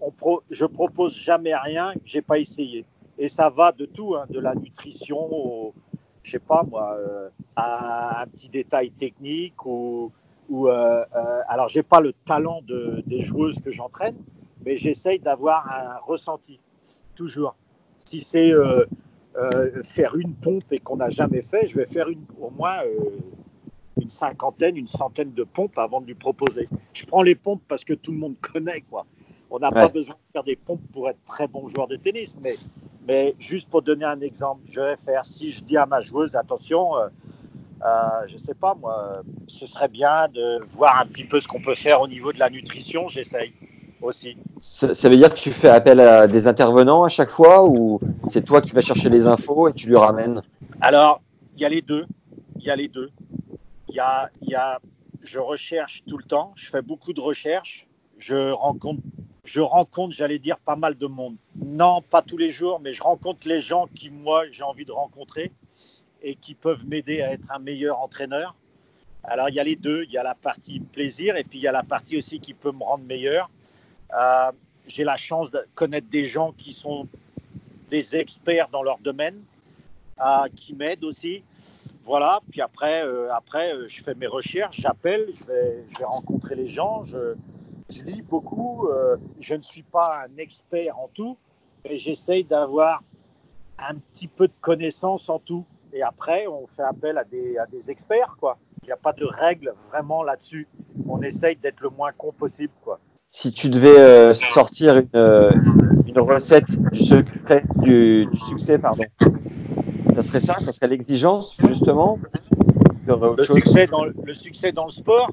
[0.00, 2.84] on pro, je propose jamais rien que j'ai pas essayé.
[3.18, 5.74] Et ça va de tout, hein, de la nutrition au,
[6.22, 10.12] je sais pas moi, euh, à un petit détail technique ou,
[10.48, 14.16] ou euh, euh, alors j'ai pas le talent de, des joueuses que j'entraîne,
[14.64, 16.60] mais j'essaye d'avoir un ressenti
[17.14, 17.56] toujours.
[18.04, 18.84] Si c'est euh,
[19.84, 22.06] faire une pompe et qu'on n'a jamais fait, je vais faire
[22.40, 22.78] au moins
[24.00, 26.68] une cinquantaine, une centaine de pompes avant de lui proposer.
[26.92, 29.06] Je prends les pompes parce que tout le monde connaît quoi.
[29.50, 32.36] On n'a pas besoin de faire des pompes pour être très bon joueur de tennis,
[32.40, 32.56] mais,
[33.06, 36.36] mais juste pour donner un exemple, je vais faire, si je dis à ma joueuse,
[36.36, 37.08] attention, euh,
[37.80, 41.62] Euh, je sais pas, moi, ce serait bien de voir un petit peu ce qu'on
[41.62, 43.06] peut faire au niveau de la nutrition.
[43.06, 43.52] J'essaye
[44.02, 44.36] aussi.
[44.58, 48.00] Ça, ça veut dire que tu fais appel à des intervenants à chaque fois ou
[48.28, 50.42] c'est toi qui vas chercher les infos et tu lui ramènes?
[50.80, 51.20] Alors,
[51.54, 52.04] il y a les deux.
[52.56, 53.10] Il y a les deux.
[53.88, 54.80] Il y a, y a,
[55.22, 56.50] je recherche tout le temps.
[56.56, 57.86] Je fais beaucoup de recherches.
[58.18, 59.02] Je rencontre,
[59.48, 61.36] je rencontre, j'allais dire, pas mal de monde.
[61.56, 64.92] Non, pas tous les jours, mais je rencontre les gens qui, moi, j'ai envie de
[64.92, 65.50] rencontrer
[66.22, 68.54] et qui peuvent m'aider à être un meilleur entraîneur.
[69.24, 70.04] Alors, il y a les deux.
[70.04, 72.52] Il y a la partie plaisir et puis il y a la partie aussi qui
[72.52, 73.48] peut me rendre meilleur.
[74.12, 74.52] Euh,
[74.86, 77.08] j'ai la chance de connaître des gens qui sont
[77.88, 79.40] des experts dans leur domaine,
[80.20, 81.42] euh, qui m'aident aussi.
[82.04, 86.54] Voilà, puis après, euh, après je fais mes recherches, j'appelle, je vais, je vais rencontrer
[86.54, 87.04] les gens,
[87.90, 88.86] je lis beaucoup.
[88.88, 91.36] euh, je ne suis pas un expert en tout,
[91.84, 93.02] mais j'essaye d'avoir
[93.78, 95.64] un petit peu de connaissances en tout.
[95.92, 98.58] Et après, on fait appel à des, à des experts, quoi.
[98.82, 100.66] Il n'y a pas de règles vraiment là-dessus.
[101.08, 102.98] On essaye d'être le moins con possible, quoi.
[103.30, 105.50] Si tu devais euh, sortir une, euh,
[106.06, 109.04] une recette du secret, du, du succès, pardon,
[110.14, 110.56] ça serait ça?
[110.56, 112.18] Ça serait l'exigence, justement?
[113.06, 115.30] Le succès, dans, le- le succès dans le sport,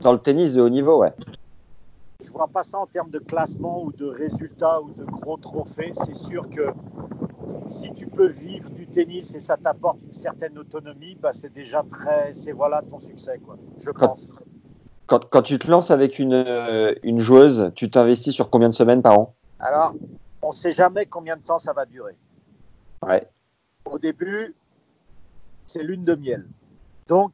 [0.00, 1.12] Dans le tennis de haut niveau, ouais.
[2.20, 5.92] Je vois pas ça en termes de classement ou de résultats ou de gros trophées.
[6.04, 6.72] C'est sûr que
[7.68, 11.84] si tu peux vivre du tennis et ça t'apporte une certaine autonomie, bah c'est déjà
[11.84, 13.56] très, c'est voilà ton succès quoi.
[13.78, 14.34] Je Quand- pense.
[15.06, 18.74] Quand, quand tu te lances avec une, euh, une joueuse, tu t'investis sur combien de
[18.74, 19.34] semaines par an?
[19.58, 19.94] Alors,
[20.42, 22.18] on sait jamais combien de temps ça va durer.
[23.06, 23.26] Ouais.
[23.86, 24.54] Au début,
[25.64, 26.46] c'est lune de miel.
[27.06, 27.32] Donc,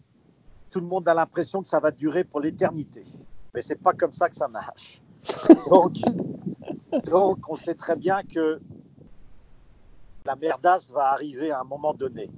[0.70, 3.04] tout le monde a l'impression que ça va durer pour l'éternité.
[3.54, 5.00] Mais c'est pas comme ça que ça marche.
[5.70, 5.94] Donc,
[7.06, 8.60] donc, on sait très bien que
[10.26, 12.30] la merdasse va arriver à un moment donné.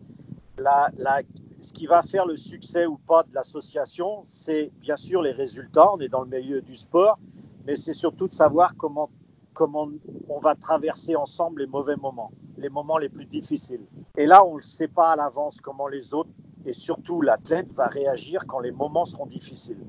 [0.58, 1.22] La, la-
[1.60, 5.92] ce qui va faire le succès ou pas de l'association, c'est bien sûr les résultats.
[5.92, 7.18] On est dans le milieu du sport,
[7.66, 9.10] mais c'est surtout de savoir comment,
[9.54, 9.88] comment
[10.28, 13.86] on va traverser ensemble les mauvais moments, les moments les plus difficiles.
[14.16, 16.30] Et là, on ne sait pas à l'avance comment les autres,
[16.64, 19.80] et surtout l'athlète, va réagir quand les moments seront difficiles,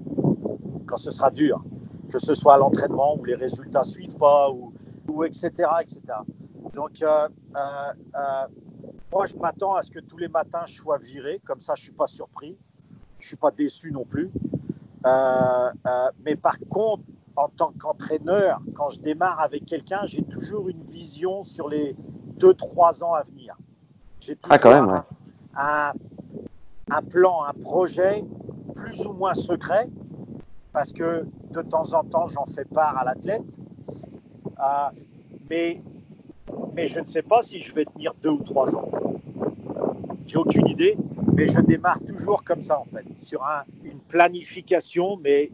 [0.87, 1.63] quand ce sera dur,
[2.11, 4.73] que ce soit à l'entraînement où les résultats ne suivent pas, ou,
[5.09, 6.01] ou etc., etc.
[6.73, 7.59] Donc, euh, euh,
[8.15, 8.47] euh,
[9.11, 11.81] moi, je m'attends à ce que tous les matins, je sois viré, comme ça, je
[11.81, 12.57] ne suis pas surpris,
[13.19, 14.31] je ne suis pas déçu non plus.
[15.05, 15.69] Euh,
[16.25, 17.03] mais par contre,
[17.35, 21.95] en tant qu'entraîneur, quand je démarre avec quelqu'un, j'ai toujours une vision sur les
[22.39, 23.55] 2-3 ans à venir.
[24.19, 24.99] J'ai Ah, quand même, ouais.
[25.55, 25.91] un,
[26.89, 28.25] un plan, un projet
[28.75, 29.87] plus ou moins secret,
[30.77, 33.41] parce que de temps en temps, j'en fais part à l'athlète.
[34.59, 34.89] Euh,
[35.49, 35.81] mais,
[36.75, 38.87] mais je ne sais pas si je vais tenir deux ou trois ans.
[40.27, 40.95] J'ai aucune idée,
[41.33, 45.49] mais je démarre toujours comme ça, en fait, sur un- une planification, mais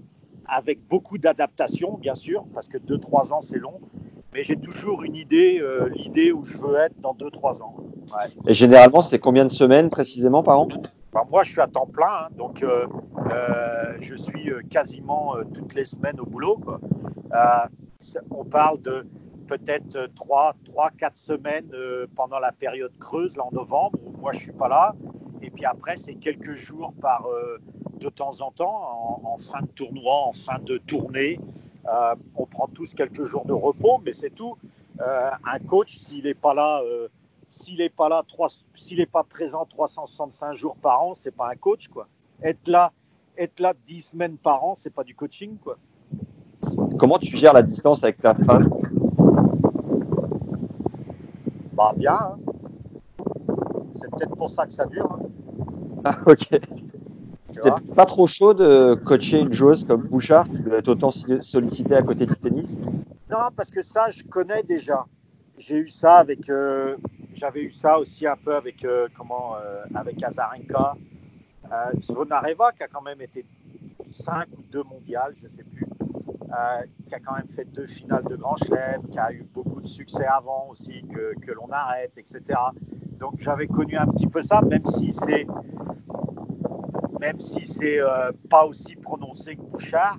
[0.46, 3.80] avec beaucoup d'adaptation, bien sûr, parce que deux, trois ans, c'est long.
[4.34, 7.76] Mais j'ai toujours une idée, euh, l'idée où je veux être dans deux, trois ans.
[8.14, 8.30] Ouais.
[8.48, 10.68] Et généralement, c'est combien de semaines précisément par an?
[11.14, 12.88] Enfin, moi, je suis à temps plein, hein, donc euh, euh,
[14.04, 16.60] je suis euh, quasiment euh, toutes les semaines au boulot.
[17.34, 17.68] Euh,
[18.30, 19.06] on parle de
[19.48, 24.32] peut-être 3, 3, 4 semaines euh, pendant la période creuse, là en novembre, où moi
[24.34, 24.96] je suis pas là.
[25.42, 27.58] Et puis après, c'est quelques jours par euh,
[28.00, 31.40] de temps en temps, en, fin de tournoi, en fin de tournée.
[31.88, 34.58] Euh, on prend tous quelques jours de repos, mais c'est tout.
[35.02, 37.08] Euh, un coach, s'il n'est pas là, euh,
[37.50, 38.24] s'il n'est pas là,
[38.76, 42.08] s'il n'est pas présent 365 jours par an, c'est pas un coach, quoi.
[42.42, 42.92] Être là,
[43.38, 45.78] être là 10 semaines par an, c'est pas du coaching, quoi.
[46.98, 48.70] Comment tu gères la distance avec ta femme?
[51.74, 52.14] Bah bien.
[52.14, 52.38] hein.
[53.96, 55.12] C'est peut-être pour ça que ça dure.
[55.12, 55.28] hein,
[56.06, 56.48] Ah, ok.
[57.48, 61.96] C'était pas trop chaud de coacher une joueuse comme Bouchard qui doit être autant sollicitée
[61.96, 62.80] à côté du tennis?
[63.30, 65.06] Non, parce que ça, je connais déjà.
[65.58, 66.50] J'ai eu ça avec.
[66.50, 66.96] euh,
[67.36, 70.96] J'avais eu ça aussi un peu avec euh, comment euh, avec Azarenka,
[71.74, 73.46] euh, Zvonareva qui a quand même été
[74.12, 77.88] 5 ou 2 mondiales, je ne sais plus, euh, qui a quand même fait deux
[77.88, 81.70] finales de Grand Chelem, qui a eu beaucoup de succès avant aussi, que, que l'on
[81.72, 82.42] arrête, etc.
[83.20, 85.48] Donc j'avais connu un petit peu ça, même si c'est
[87.20, 90.18] même si c'est euh, pas aussi prononcé que Bouchard,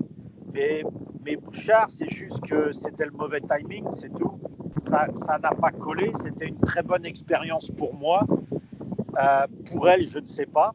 [0.52, 0.82] mais
[1.24, 4.38] mais Bouchard, c'est juste que c'était le mauvais timing, c'est tout.
[4.86, 6.12] Ça n'a pas collé.
[6.22, 8.26] C'était une très bonne expérience pour moi.
[9.18, 10.74] Euh, pour elle, je ne sais pas.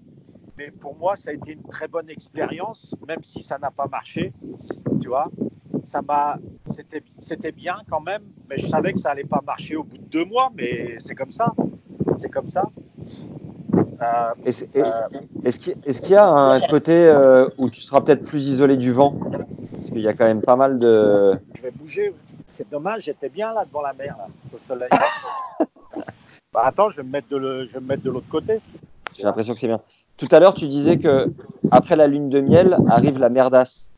[0.59, 3.87] Mais pour moi, ça a été une très bonne expérience, même si ça n'a pas
[3.87, 4.33] marché.
[5.01, 5.31] Tu vois,
[5.83, 9.77] ça m'a, c'était, c'était bien quand même, mais je savais que ça allait pas marcher
[9.77, 10.51] au bout de deux mois.
[10.53, 11.53] Mais c'est comme ça.
[12.17, 12.65] C'est comme ça.
[13.73, 14.65] Euh, est-ce,
[15.45, 15.59] est-ce,
[16.01, 19.17] qu'il, y a un côté euh, où tu seras peut-être plus isolé du vent?
[19.71, 21.39] Parce qu'il y a quand même pas mal de.
[21.55, 22.13] Je vais bouger.
[22.49, 24.89] C'est dommage, j'étais bien là devant la mer, là, au soleil.
[26.53, 28.59] bah, attends, je vais me mettre de, le, je vais me mettre de l'autre côté.
[29.15, 29.79] J'ai l'impression que c'est bien.
[30.19, 31.31] Tout à l'heure, tu disais que
[31.71, 33.89] après la lune de miel arrive la merdasse.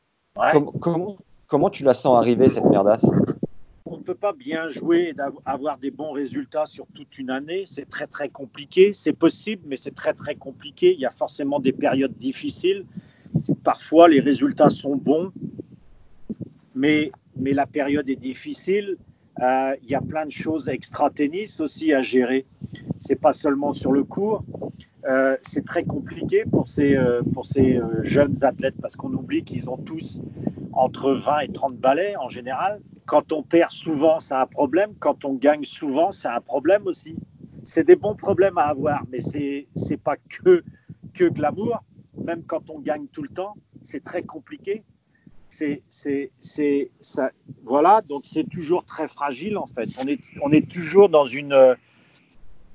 [0.80, 3.08] comment, comment tu la sens arriver, cette merdasse?
[3.86, 7.64] On ne peut pas bien jouer et avoir des bons résultats sur toute une année.
[7.66, 8.94] C'est très très compliqué.
[8.94, 10.94] C'est possible, mais c'est très très compliqué.
[10.94, 12.86] Il y a forcément des périodes difficiles.
[13.64, 15.32] Parfois, les résultats sont bons,
[16.76, 18.98] mais, mais la période est difficile.
[19.42, 22.46] Euh, il y a plein de choses extra-tennis aussi à gérer.
[23.00, 24.44] C'est pas seulement sur le cours.
[25.06, 29.78] Euh, c'est très compliqué pour ces, euh, ces jeunes athlètes parce qu'on oublie qu'ils ont
[29.78, 30.20] tous
[30.74, 32.80] entre 20 et 30 balais en général.
[33.06, 34.94] Quand on perd souvent, c'est un problème.
[35.00, 37.16] Quand on gagne souvent, c'est un problème aussi.
[37.64, 40.64] C'est des bons problèmes à avoir, mais c'est n'est pas que,
[41.30, 41.84] glamour.
[42.18, 44.84] Même quand on gagne tout le temps, c'est très compliqué.
[45.50, 45.82] C'est.
[47.64, 49.90] Voilà, donc c'est toujours très fragile en fait.
[50.42, 51.76] On est toujours dans une.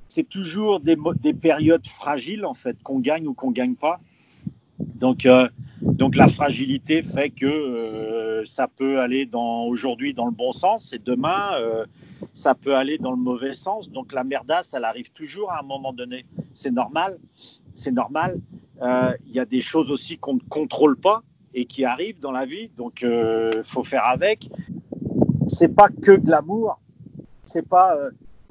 [0.09, 3.99] C'est toujours des, des périodes fragiles en fait, qu'on gagne ou qu'on gagne pas.
[4.79, 5.49] Donc, euh,
[5.81, 10.99] donc la fragilité fait que euh, ça peut aller aujourd'hui dans le bon sens et
[10.99, 11.85] demain euh,
[12.35, 13.91] ça peut aller dans le mauvais sens.
[13.91, 16.27] Donc la merdasse, elle arrive toujours à un moment donné.
[16.55, 17.19] C'est normal,
[17.75, 18.41] c'est normal.
[18.83, 21.23] Il y a des choses aussi qu'on ne contrôle pas
[21.55, 24.51] et qui arrivent dans la vie, donc il faut faire avec.
[25.47, 26.79] C'est pas que de l'amour,
[27.45, 27.97] c'est pas,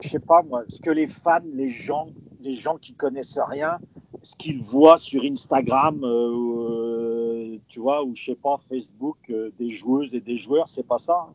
[0.01, 2.07] je sais pas moi, ce que les fans, les gens,
[2.41, 3.79] les gens qui connaissent rien,
[4.21, 9.69] ce qu'ils voient sur Instagram, euh, tu vois, ou je sais pas, Facebook, euh, des
[9.69, 11.27] joueuses et des joueurs, c'est pas ça.
[11.29, 11.33] Hein.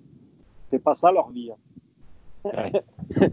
[0.69, 1.51] C'est pas ça leur vie.
[1.53, 1.57] Hein.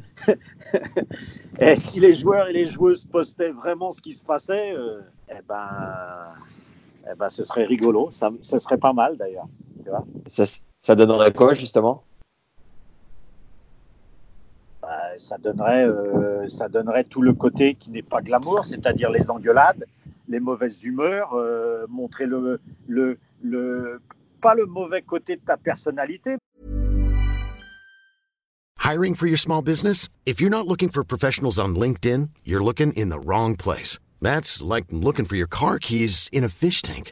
[1.59, 5.41] et si les joueurs et les joueuses postaient vraiment ce qui se passait, euh, eh
[5.47, 6.33] ben,
[7.09, 8.09] eh ben, ce serait rigolo.
[8.11, 9.47] Ça, ce serait pas mal d'ailleurs.
[10.25, 10.43] Ça,
[10.81, 12.03] ça donnerait quoi justement
[14.81, 19.29] bah, ça, donnerait, euh, ça donnerait tout le côté qui n'est pas glamour, c'est-à-dire les
[19.29, 19.85] engueulades,
[20.27, 24.01] les mauvaises humeurs, euh, montrer le, le, le,
[24.41, 26.37] pas le mauvais côté de ta personnalité.
[28.79, 30.07] Hiring for your small business?
[30.25, 33.99] If you're not looking for professionals on LinkedIn, you're looking in the wrong place.
[34.21, 37.11] That's like looking for your car keys in a fish tank.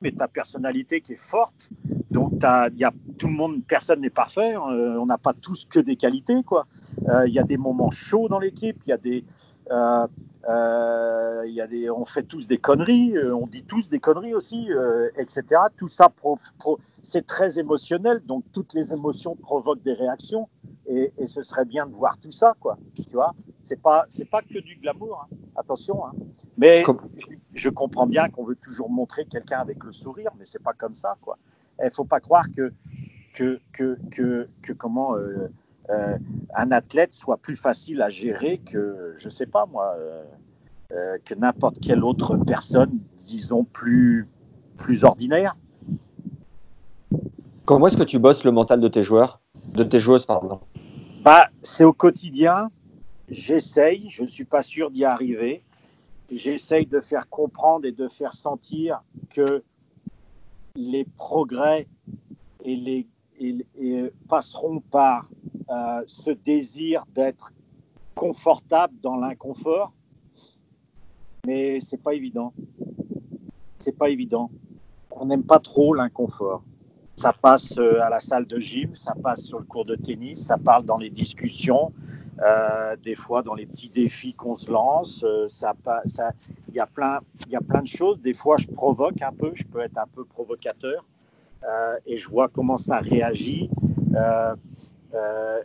[0.00, 1.54] Mais ta personnalité qui est forte,
[2.10, 2.34] donc
[2.76, 5.96] y a, tout le monde, personne n'est parfait, euh, on n'a pas tous que des
[5.96, 6.66] qualités, quoi.
[7.08, 9.24] Euh, il y a des moments chauds dans l'équipe, il y a des,
[9.70, 10.06] euh,
[10.48, 14.68] euh, y a des, on fait tous des conneries, on dit tous des conneries aussi,
[15.16, 15.62] etc.
[15.76, 16.08] Tout ça,
[17.02, 20.48] c'est très émotionnel, donc toutes les émotions provoquent des réactions,
[20.86, 22.78] et, ce serait bien de voir tout ça, quoi.
[22.96, 25.36] Tu vois, c'est pas, c'est pas que du glamour, hein.
[25.56, 26.06] attention.
[26.06, 26.12] Hein.
[26.56, 26.92] Mais je,
[27.52, 30.94] je, comprends bien qu'on veut toujours montrer quelqu'un avec le sourire, mais c'est pas comme
[30.94, 31.38] ça, quoi.
[31.82, 32.72] Il faut pas croire que
[33.38, 35.48] que, que, que, que comment euh,
[35.90, 40.24] un athlète soit plus facile à gérer que, je sais pas moi, euh,
[40.92, 44.26] euh, que n'importe quelle autre personne, disons, plus,
[44.76, 45.56] plus ordinaire.
[47.64, 49.40] Comment est-ce que tu bosses le mental de tes joueurs,
[49.74, 50.60] de tes joueuses, pardon?
[51.22, 52.70] Bah, C'est au quotidien.
[53.28, 55.62] J'essaye, je ne suis pas sûr d'y arriver.
[56.30, 59.62] J'essaye de faire comprendre et de faire sentir que
[60.76, 61.86] les progrès
[62.64, 63.06] et les
[63.38, 65.28] et, passeront par
[65.70, 67.52] euh, ce désir d'être
[68.14, 69.92] confortable dans l'inconfort.
[71.46, 72.52] Mais c'est pas évident.
[73.78, 74.50] C'est pas évident.
[75.10, 76.62] On n'aime pas trop l'inconfort.
[77.16, 80.44] Ça passe euh, à la salle de gym, ça passe sur le cours de tennis,
[80.44, 81.92] ça parle dans les discussions,
[82.40, 85.24] euh, des fois dans les petits défis qu'on se lance.
[85.48, 85.74] ça,
[86.06, 86.32] ça,
[86.68, 88.20] il y a plein de choses.
[88.20, 91.04] Des fois, je provoque un peu, je peux être un peu provocateur.
[91.64, 93.70] Euh, et je vois comment ça réagit,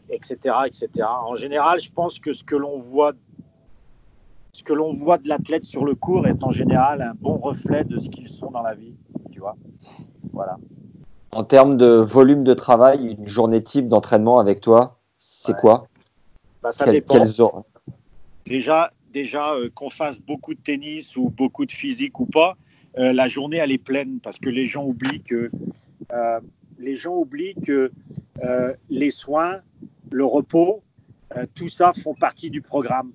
[0.10, 0.90] etc., euh, etc.
[0.98, 3.14] Euh, en général, je pense que ce que l'on voit
[4.52, 7.84] ce que l'on voit de l'athlète sur le cours est en général un bon reflet
[7.84, 8.94] de ce qu'ils sont dans la vie,
[9.32, 9.56] tu vois.
[10.32, 10.58] Voilà.
[11.32, 15.88] En termes de volume de travail, une journée type d'entraînement avec toi, c'est quoi?
[16.62, 17.26] Bah, Ça dépend.
[18.46, 22.56] Déjà, déjà qu'on fasse beaucoup de tennis ou beaucoup de physique ou pas,
[22.96, 25.50] la journée elle est pleine parce que les gens oublient que
[26.12, 26.40] euh,
[26.80, 27.92] les gens oublient que
[28.44, 29.62] euh, les soins,
[30.12, 30.84] le repos,
[31.36, 33.12] euh, tout ça font partie du programme.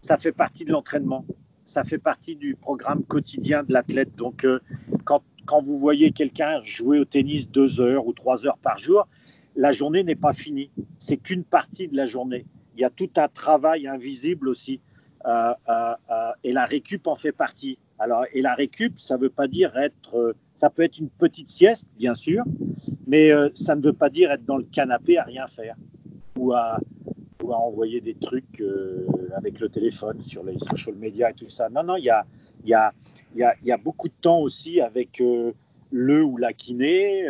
[0.00, 1.24] Ça fait partie de l'entraînement.
[1.64, 4.14] Ça fait partie du programme quotidien de l'athlète.
[4.16, 4.46] Donc,
[5.04, 5.22] quand,
[5.62, 9.06] vous voyez quelqu'un jouer au tennis deux heures ou trois heures par jour,
[9.54, 10.70] la journée n'est pas finie.
[10.98, 12.46] C'est qu'une partie de la journée.
[12.74, 14.80] Il y a tout un travail invisible aussi.
[15.26, 17.78] Et la récup en fait partie.
[17.98, 20.34] Alors, et la récup, ça veut pas dire être.
[20.58, 22.42] Ça peut être une petite sieste, bien sûr,
[23.06, 25.76] mais euh, ça ne veut pas dire être dans le canapé à rien faire
[26.36, 26.80] ou à,
[27.48, 31.70] envoyer des trucs euh, avec le téléphone sur les social media et tout ça.
[31.70, 35.52] Non, non, il y a, beaucoup de temps aussi avec euh,
[35.92, 37.24] le ou la kiné.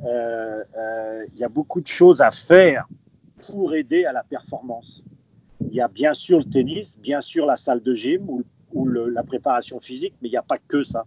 [0.00, 2.88] Il y a beaucoup de choses à faire
[3.46, 5.04] pour aider à la performance.
[5.60, 8.42] Il y a bien sûr le tennis, bien sûr la salle de gym ou,
[8.88, 11.04] la préparation physique, mais il n'y a pas que ça.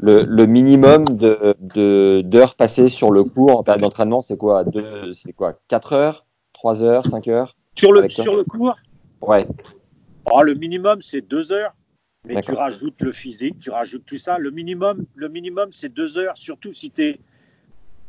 [0.00, 4.64] Le, le minimum de- d'heures passées sur le cours en période d'entraînement, c'est quoi?
[4.64, 5.58] Deux- C'est quoi?
[5.68, 6.24] 4 heures?
[6.52, 7.04] 3 heures?
[7.06, 7.56] 5 heures?
[7.76, 8.76] Sur le, sur le cours,
[9.22, 9.46] Ouais.
[10.30, 11.74] oh, le minimum c'est deux heures,
[12.26, 14.38] mais tu rajoutes le physique, tu rajoutes tout ça.
[14.38, 17.18] Le minimum, le minimum c'est deux heures, surtout si tu es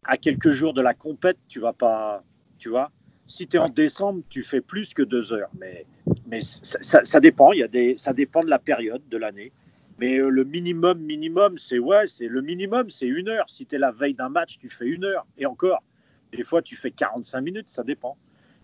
[0.05, 2.23] à quelques jours de la compète, tu vas pas,
[2.57, 2.91] tu vois.
[3.27, 5.85] Si tu es en décembre, tu fais plus que deux heures, mais,
[6.27, 7.51] mais ça, ça- ça dépend.
[7.51, 9.51] Il y a des, ça dépend de la période de l'année.
[9.99, 13.49] Mais euh, le minimum, minimum, c'est ouais, c'est le minimum, c'est une heure.
[13.49, 15.25] Si tu es la veille d'un match, tu fais une heure.
[15.37, 15.83] Et encore,
[16.31, 18.17] des fois, tu fais 45 minutes, ça dépend.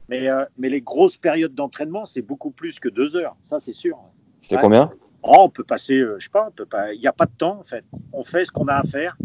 [0.07, 3.35] Mais, euh, mais les grosses périodes d'entraînement, c'est beaucoup plus que deux heures.
[3.43, 3.97] Ça, c'est sûr.
[4.41, 4.61] C'était Ouais.
[4.61, 4.89] combien?
[5.23, 6.93] Oh, on peut passer, euh, je sais pas, on peut pas.
[6.93, 7.83] Il n'y a pas de temps en fait.
[8.13, 9.17] On fait ce qu'on a à faire.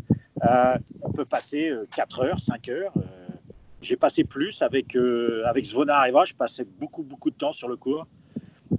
[0.42, 2.94] Euh, on peut passer 4 heures, 5 heures.
[3.82, 4.96] J'ai passé plus avec
[5.44, 6.24] avec Zvona Areva.
[6.24, 8.06] Je passais beaucoup beaucoup de temps sur le cours.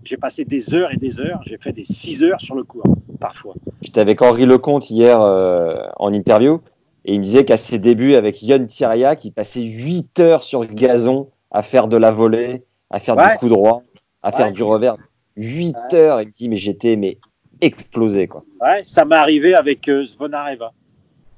[0.03, 1.41] J'ai passé des heures et des heures.
[1.45, 2.83] J'ai fait des 6 heures sur le cours
[3.19, 3.53] parfois.
[3.81, 6.61] J'étais avec Henri Lecomte hier euh, en interview
[7.05, 10.61] et il me disait qu'à ses débuts avec Yon Tiriac, il passait 8 heures sur
[10.61, 13.33] le gazon à faire de la volée, à faire Ouais.
[13.33, 13.83] du coup droit,
[14.23, 14.37] à Ouais.
[14.37, 14.97] faire du revers.
[15.37, 15.97] 8 Ouais.
[15.97, 17.17] heures, il me dit, mais j'étais mais
[17.59, 18.27] explosé.
[18.27, 18.43] Quoi.
[18.61, 20.71] Ouais, ça m'est arrivé avec euh, Zvona Areva.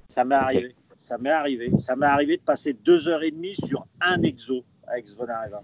[0.08, 0.76] Ça m'est arrivé.
[0.98, 1.72] Ça m'est arrivé.
[1.80, 5.64] Ça m'est arrivé de passer deux heures et demie sur un exo avec Zvona Areva.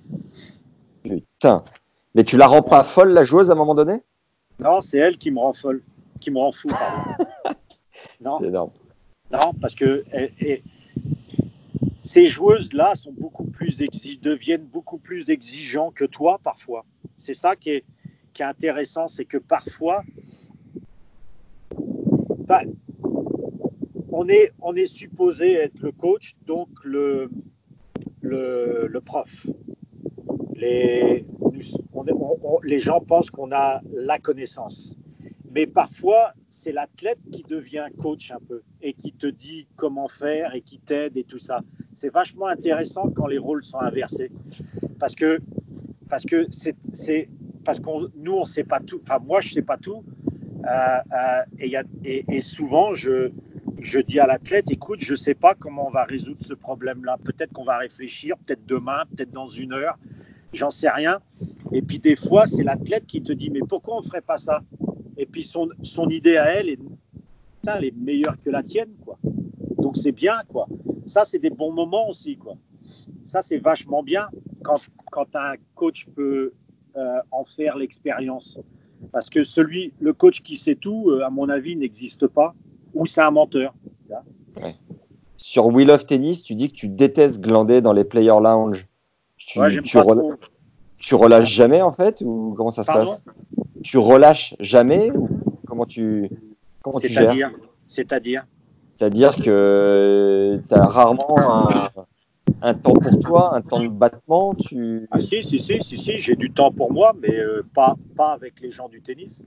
[1.03, 1.63] Putain.
[2.15, 4.01] Mais tu la rends pas folle, la joueuse, à un moment donné?
[4.59, 5.83] Non, c'est elle qui me rend folle,
[6.19, 6.67] qui me rend fou.
[6.67, 7.25] pardon.
[8.21, 8.37] non.
[8.39, 8.71] C'est énorme.
[9.31, 10.61] Non, parce que et- et
[12.03, 13.77] ces joueuses-là sont beaucoup plus
[14.21, 16.83] deviennent beaucoup plus exigeants que toi parfois.
[17.19, 17.85] C'est ça qui est,
[18.33, 20.01] qui est intéressant, c'est que parfois,
[22.47, 22.61] bah,
[24.11, 27.29] on, est, on est supposé être le coach, donc le,
[28.21, 29.45] le, le prof.
[30.55, 31.08] Les,
[32.11, 34.95] on les gens pensent qu'on a la connaissance.
[35.51, 40.53] Mais parfois, c'est l'athlète qui devient coach un peu et qui te dit comment faire
[40.53, 41.61] et qui t'aide et tout ça.
[41.93, 44.31] C'est vachement intéressant quand les rôles sont inversés.
[44.99, 45.39] Parce que,
[46.07, 46.75] parce que c'est,
[47.65, 49.01] parce qu'on, nous, on sait pas tout.
[49.03, 50.03] Enfin, moi, je sais pas tout.
[50.65, 53.31] Euh, euh, et, y a- et- souvent, je,
[53.79, 57.17] je dis à l'athlète, écoute, je sais pas comment on va résoudre ce problème-là.
[57.23, 59.97] Peut-être qu'on va réfléchir, peut-être demain, peut-être dans une heure.
[60.53, 61.19] J'en sais rien.
[61.71, 64.61] Et puis des fois, c'est l'athlète qui te dit, mais pourquoi on ferait pas ça?
[65.17, 68.91] Et puis son, son idée à elle est, putain, elle est meilleure que la tienne,
[69.05, 69.17] quoi.
[69.77, 70.67] Donc c'est bien, quoi.
[71.05, 72.55] Ça, c'est des bons moments aussi, quoi.
[73.25, 74.27] Ça, c'est vachement bien
[74.63, 74.79] quand,
[75.11, 76.53] quand un coach peut
[76.95, 78.57] euh, en faire l'expérience.
[79.11, 82.53] Parce que celui, le coach qui sait tout, euh, à mon avis, n'existe pas.
[82.93, 83.73] Ou c'est un menteur.
[85.37, 88.87] Sur Wheel of Tennis, tu dis que tu détestes glander dans les player lounge.
[89.37, 90.33] Tu, Ouais, tu, pas trop.
[90.99, 93.25] Tu relâches jamais en fait ou comment ça se Pardon passe?
[93.83, 95.27] Tu relâches jamais ou
[95.65, 96.29] comment tu
[96.83, 97.51] comment tu gères?
[97.87, 98.45] C'est-à-dire,
[98.97, 99.35] c'est-à-dire?
[99.37, 101.89] Que tu as rarement un,
[102.61, 104.53] un temps pour toi, un temps de battement.
[104.53, 105.07] Tu...
[105.11, 108.33] Ah si, si, si, si, si, j'ai du temps pour moi, mais euh, pas, pas
[108.33, 109.43] avec les gens du tennis.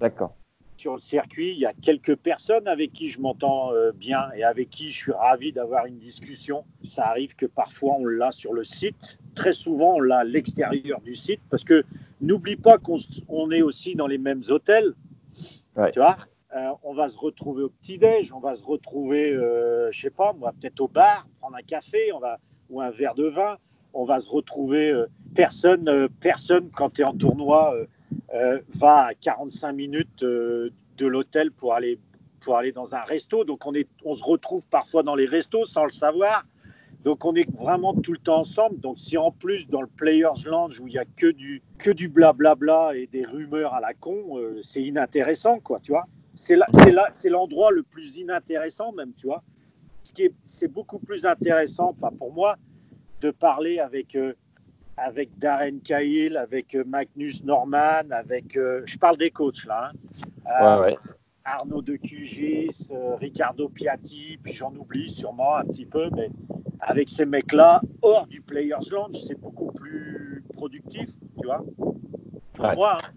[0.00, 0.34] D'accord.
[0.78, 4.44] Sur le circuit, il y a quelques personnes avec qui je m'entends euh, bien et
[4.44, 6.64] avec qui je suis ravi d'avoir une discussion.
[6.84, 9.18] Ça arrive que parfois on l'a sur le site.
[9.34, 11.84] Très souvent, on l'a à l'extérieur du site parce que
[12.20, 14.94] n'oublie pas qu'on est aussi dans les mêmes hôtels.
[15.76, 15.90] Ouais.
[15.92, 16.16] Tu vois
[16.56, 20.32] Euh, on va se retrouver au petit-déj, on va se retrouver, euh, je sais pas,
[20.32, 22.38] moi, peut-être au bar, prendre un café, on va,
[22.70, 23.58] ou un verre de vin.
[23.92, 24.90] On va se retrouver.
[24.90, 27.74] euh, personne, personne, quand tu es en tournoi,
[28.34, 31.98] euh, va à 45 minutes euh, de l'hôtel pour aller,
[32.40, 33.44] pour aller dans un resto.
[33.44, 36.44] Donc on, est, on se retrouve parfois dans les restos sans le savoir.
[37.04, 38.80] Donc on est vraiment tout le temps ensemble.
[38.80, 41.90] Donc si en plus dans le Players Lounge où il y a que du que
[41.90, 46.06] du blablabla et des rumeurs à la con, euh, c'est inintéressant quoi, tu vois.
[46.34, 49.42] C'est l'endroit le plus inintéressant même, tu vois.
[50.04, 52.56] ce qui est, c'est beaucoup plus intéressant, pas pour moi,
[53.20, 54.16] de parler avec,
[55.00, 59.90] avec Darren Cahill, avec euh, Magnus Norman, avec, euh, je parle des coachs là,
[60.46, 60.80] hein.
[60.80, 60.98] Ouais, ouais.
[61.44, 66.30] Arnaud de Cugis, euh, Ricardo Piatti, puis j'en oublie sûrement un petit peu, mais
[66.80, 71.08] avec ces mecs-là, hors du Players Lounge, c'est beaucoup plus productif,
[71.40, 71.64] tu vois.
[71.76, 72.74] Pour Ouais.
[72.74, 73.08] moi, hein.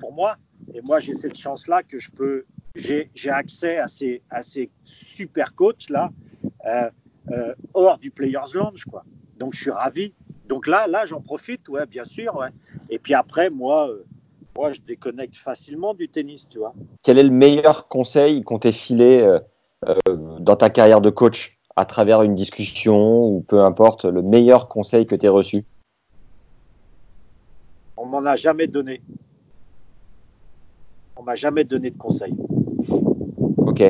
[0.00, 0.36] pour moi.
[0.74, 4.70] Et moi, j'ai cette chance-là que je peux, j'ai j'ai accès à ces, à ces
[4.84, 6.10] super coachs-là,
[6.66, 6.90] euh,
[7.30, 9.04] euh, hors du Players Lounge, quoi.
[9.38, 10.12] Donc, je suis ravi.
[10.48, 12.48] Donc là, là, j'en profite, ouais, bien sûr, ouais.
[12.88, 14.04] Et puis après, moi, euh,
[14.56, 16.72] moi, je déconnecte facilement du tennis, tu vois.
[17.02, 19.38] Quel est le meilleur conseil qu'on t'ait filé euh,
[19.86, 24.68] euh, dans ta carrière de coach à travers une discussion ou peu importe, le meilleur
[24.68, 25.64] conseil que tu aies reçu?
[27.96, 29.02] On m'en a jamais donné.
[31.16, 32.34] On m'a jamais donné de conseils.
[33.58, 33.80] Ok.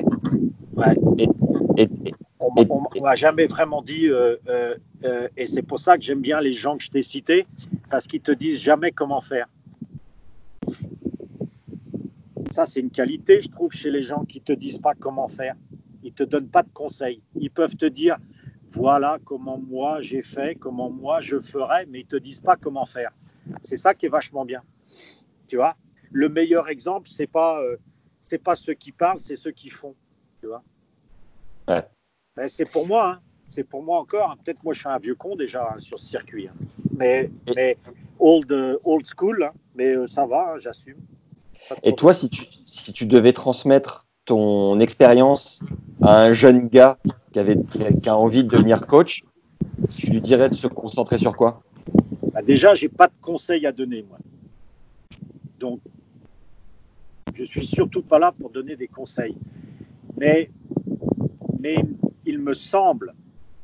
[0.77, 0.97] Ouais.
[1.19, 1.29] Et,
[1.77, 2.53] et- On,
[2.95, 6.41] on m'a jamais vraiment dit, euh, euh, euh, et c'est pour ça que j'aime bien
[6.41, 7.47] les gens que je t'ai cités,
[7.91, 9.49] parce qu'ils te disent jamais comment faire.
[12.53, 15.55] Ça, c'est une qualité, je trouve, chez les gens qui te disent pas comment faire.
[16.05, 17.21] Ils te donnent pas de conseils.
[17.35, 18.17] Ils peuvent te dire,
[18.71, 22.85] voilà comment moi j'ai fait, comment moi je ferais, mais ils te disent pas comment
[22.85, 23.11] faire.
[23.63, 24.63] C'est ça qui est vachement bien.
[25.49, 25.77] Tu vois,
[26.13, 27.61] le meilleur exemple, c'est pas,
[28.21, 29.95] c'est pas ceux qui parlent, c'est ceux qui font.
[30.41, 30.63] Tu vois?
[31.67, 31.85] Ouais.
[32.39, 33.21] Ben, c'est pour moi, hein.
[33.49, 34.31] c'est pour moi encore.
[34.31, 34.37] hein.
[34.45, 36.53] Peut-être moi je suis un vieux con déjà hein, sur ce circuit, hein.
[36.97, 37.31] mais,
[38.21, 40.99] old, euh, old school, mais euh, ça va, j'assume.
[41.83, 45.65] Et toi, si tu, si tu devais transmettre ton expérience
[46.01, 46.99] à un jeune gars
[47.33, 49.25] qui, avait, a, qui a envie de devenir coach,
[49.93, 51.61] tu lui dirais de se concentrer sur quoi?
[52.33, 54.19] Bah, déjà, j'ai pas de conseils à donner, moi.
[55.59, 55.81] Donc,
[57.35, 59.37] je suis surtout pas là pour donner des conseils.
[60.17, 60.51] Mais,
[61.59, 61.85] mais
[62.29, 63.15] il me semble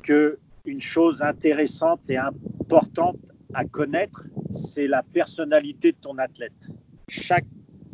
[0.03, 3.21] que une chose intéressante et importante
[3.53, 6.67] à connaître, c'est la personnalité de ton athlète.
[7.09, 7.45] Chaque,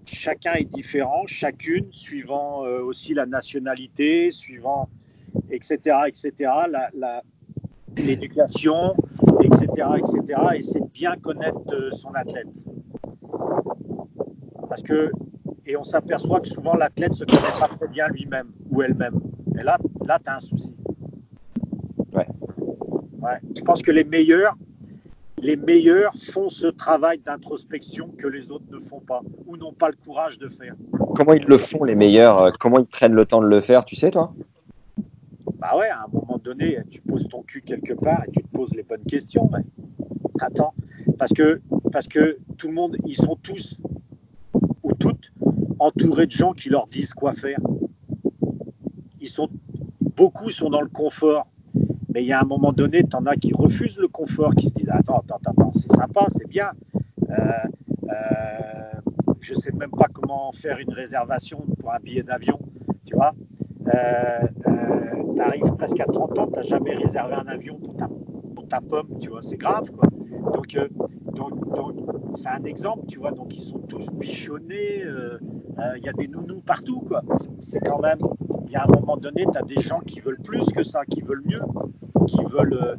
[0.06, 4.88] chacun est différent, chacune, suivant euh, aussi la nationalité, suivant,
[5.50, 5.74] etc.,
[6.06, 6.32] etc.,
[7.96, 8.94] l'éducation,
[9.42, 10.40] etc., etc.
[10.54, 12.54] Et c'est bien connaître euh, son athlète.
[14.68, 15.10] Parce que,
[15.66, 19.20] et on s'aperçoit que souvent l'athlète se connaît pas très bien lui-même ou elle-même.
[19.60, 20.74] Et là, là, tu as un souci.
[22.14, 22.26] Ouais.
[23.20, 23.38] Ouais.
[23.54, 24.56] Je pense que les meilleurs,
[25.38, 29.90] les meilleurs font ce travail d'introspection que les autres ne font pas ou n'ont pas
[29.90, 30.74] le courage de faire.
[31.14, 32.42] Comment ils le font, les meilleurs?
[32.42, 34.32] Euh, Comment ils prennent le temps de le faire, tu sais, toi?
[35.58, 38.48] Bah ouais, à un moment donné, tu poses ton cul quelque part et tu te
[38.48, 39.50] poses les bonnes questions.
[39.52, 39.60] ouais.
[40.40, 40.72] Attends,
[41.18, 41.60] parce que,
[41.92, 43.76] parce que tout le monde, ils sont tous
[44.82, 45.30] ou toutes
[45.78, 47.58] entourés de gens qui leur disent quoi faire.
[49.30, 49.48] Sont,
[50.16, 51.46] beaucoup sont dans le confort.
[52.12, 54.68] Mais il y a un moment donné, tu en as qui refusent le confort, qui
[54.68, 56.70] se disent Attends, attends, attends, c'est sympa, c'est bien.
[57.30, 57.34] Euh,
[58.08, 59.00] euh,
[59.40, 62.58] je sais même pas comment faire une réservation pour un billet d'avion,
[63.04, 63.32] tu vois.
[63.94, 64.46] Euh,
[65.36, 68.08] tu arrives presque à 30 ans, tu n'as jamais réservé un avion pour ta,
[68.54, 70.08] pour ta pomme, tu vois, c'est grave, quoi.
[70.52, 70.88] Donc, euh,
[71.34, 71.54] donc,
[72.34, 73.32] c'est un exemple, tu vois.
[73.32, 75.38] Donc, ils sont tous bichonnés, euh,
[75.78, 77.22] euh, il y a des nounous partout, quoi.
[77.58, 78.18] C'est quand même,
[78.70, 81.04] il y a un moment donné, tu as des gens qui veulent plus que ça,
[81.04, 81.60] qui veulent mieux,
[82.28, 82.96] qui veulent, euh,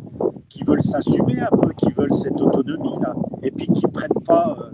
[0.50, 4.58] qui veulent s'assumer un peu, qui veulent cette autonomie, là, et puis qui prennent pas.
[4.60, 4.72] euh,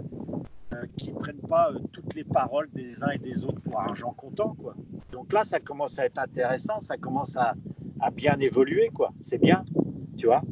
[0.74, 4.12] euh, qui ne prennent pas toutes les paroles des uns et des autres pour argent
[4.16, 4.54] comptant.
[4.60, 4.74] Quoi.
[5.12, 7.54] Donc là, ça commence à être intéressant, ça commence à,
[8.00, 8.90] à bien évoluer.
[8.92, 9.12] quoi.
[9.22, 9.64] C'est bien,
[10.16, 10.42] tu vois.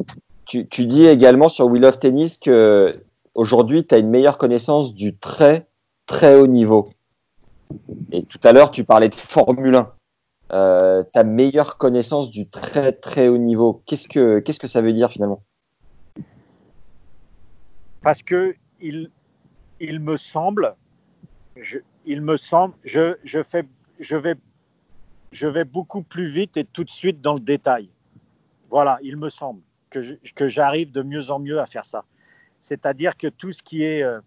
[0.47, 3.03] tu, tu dis également sur We Love Tennis que
[3.34, 5.66] aujourd'hui, tu as une meilleure connaissance du très,
[6.07, 6.86] très haut niveau.
[8.12, 9.92] Et tout à l'heure, tu parlais de Formule 1.
[10.53, 13.82] Euh, ta meilleure connaissance du très, très haut niveau.
[13.86, 15.42] Qu'est-ce que, qu'est-ce que ça veut dire finalement?
[18.01, 19.11] Parce que il,
[19.80, 20.76] il me semble,
[21.57, 23.66] je, il me semble, je, je, fais,
[23.99, 24.36] je, vais,
[25.32, 27.88] je vais beaucoup plus vite et tout de suite dans le détail.
[28.70, 32.05] Voilà, il me semble que, que j'arrive de mieux en mieux à faire ça.
[32.61, 34.20] C'est-à-dire que tout ce qui est, euh,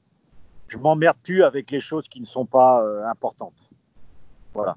[0.67, 3.69] je m'emmerde plus avec les choses qui ne sont pas euh, importantes.
[4.53, 4.75] Voilà,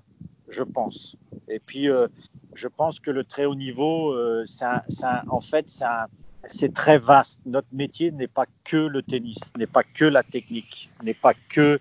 [0.52, 1.16] je pense.
[1.48, 2.06] Et puis, euh,
[2.54, 4.44] je pense que le très haut niveau, euh,
[5.28, 5.82] en fait,
[6.46, 7.40] c'est très vaste.
[7.46, 11.80] Notre métier n'est pas que le tennis, n'est pas que la technique, n'est pas que,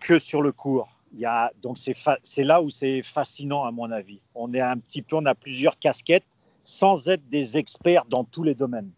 [0.00, 0.88] que sur le court.
[1.12, 4.18] Il y a, donc c'est là où c'est fascinant à mon avis.
[4.34, 6.24] On est un petit peu, on a plusieurs casquettes
[6.64, 8.90] sans être des experts dans tous les domaines.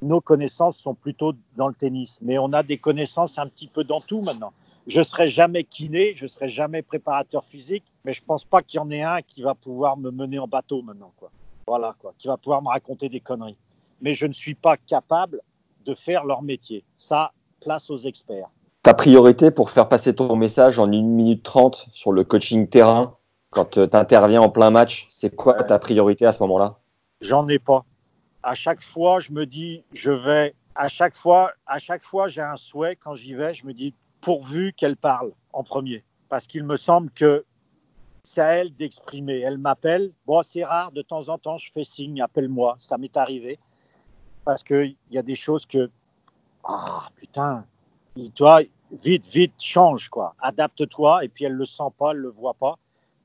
[0.00, 3.84] Nos connaissances sont plutôt dans le tennis, mais on a des connaissances un petit peu
[3.84, 4.52] dans tout maintenant.
[4.86, 8.80] Je serai jamais kiné, je serai jamais préparateur physique, mais je pense pas qu'il y
[8.80, 11.30] en ait un qui va pouvoir me mener en bateau maintenant, quoi.
[11.66, 13.56] Voilà, quoi, qui va pouvoir me raconter des conneries.
[14.02, 15.40] Mais je ne suis pas capable
[15.86, 16.84] de faire leur métier.
[16.98, 18.48] Ça, place aux experts.
[18.82, 23.16] Ta priorité pour faire passer ton message en 1 minute 30 sur le coaching terrain,
[23.48, 26.78] quand tu interviens en plein match, c'est quoi ta priorité à ce moment-là?
[27.20, 27.84] J'en ai pas.
[28.42, 30.54] À chaque fois, je me dis, je vais.
[30.74, 33.54] À chaque fois, à chaque fois, j'ai un souhait quand j'y vais.
[33.54, 36.02] Je me dis, pourvu qu'elle parle en premier.
[36.28, 37.44] Parce qu'il me semble que
[38.22, 39.40] c'est à elle d'exprimer.
[39.40, 40.12] Elle m'appelle.
[40.26, 42.76] Bon, c'est rare, de temps en temps, je fais signe, appelle-moi.
[42.80, 43.58] Ça m'est arrivé.
[44.44, 45.90] Parce qu'il y a des choses que.
[46.64, 47.66] Ah, putain.
[48.34, 50.34] Toi, vite, vite, change, quoi.
[50.40, 51.24] Adapte-toi.
[51.24, 52.78] Et puis, elle ne le sent pas, elle ne le voit pas.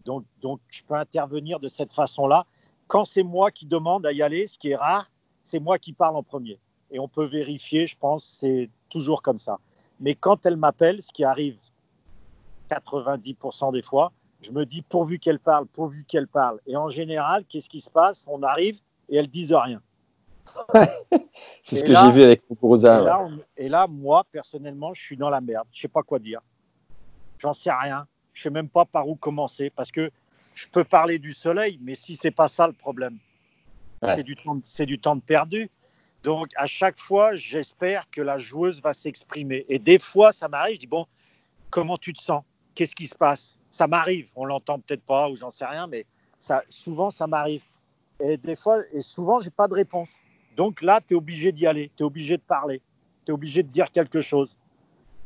[0.04, 2.46] Donc, donc, je peux intervenir de cette façon-là.
[2.88, 5.10] Quand c'est moi qui demande à y aller, ce qui est rare,
[5.44, 6.60] c'est moi qui parle en premier.
[6.92, 9.60] Et on peut vérifier, je pense, c'est toujours comme ça.
[10.00, 11.58] Mais quand elle m'appelle, ce qui arrive
[12.70, 16.60] 90% des fois, je me dis pourvu qu'elle parle, pourvu qu'elle parle.
[16.66, 18.26] Et en général, qu'est-ce qui se passe?
[18.28, 18.78] On arrive
[19.10, 19.82] et elles disent rien.
[21.64, 23.02] c'est ce que j'ai vu avec Kukuruza.
[23.02, 25.68] Et, là, et là, moi, personnellement, je suis dans la merde.
[25.72, 26.42] Je sais pas quoi dire.
[27.38, 28.08] J'en sais rien.
[28.34, 30.10] Je sais même pas par où commencer parce que
[30.56, 33.18] je peux parler du soleil, mais si c'est pas ça le problème,
[34.02, 34.16] ouais.
[34.16, 35.70] c'est du temps, c'est du temps de perdu.
[36.24, 39.66] Donc, à chaque fois, j'espère que la joueuse va s'exprimer.
[39.70, 41.06] Et des fois, ça m'arrive, je dis, bon,
[41.70, 42.44] comment tu te sens?
[42.76, 43.58] Qu'est-ce qui se passe?
[43.72, 46.06] Ça m'arrive, on l'entend peut-être pas ou j'en sais rien, mais
[46.38, 47.64] ça, souvent, ça m'arrive.
[48.20, 50.16] Et des fois, et souvent, j'ai pas de réponse.
[50.58, 52.82] Donc là, tu es obligé d'y aller, tu es obligé de parler,
[53.26, 54.58] tu es obligé de dire quelque chose.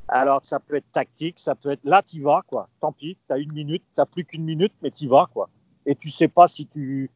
[0.07, 2.67] Alors, ça peut être tactique, ça peut être là, tu vas, quoi.
[2.81, 5.49] Tant pis, tu as une minute, tu plus qu'une minute, mais tu vas, quoi.
[5.85, 7.09] Et tu sais pas si tu.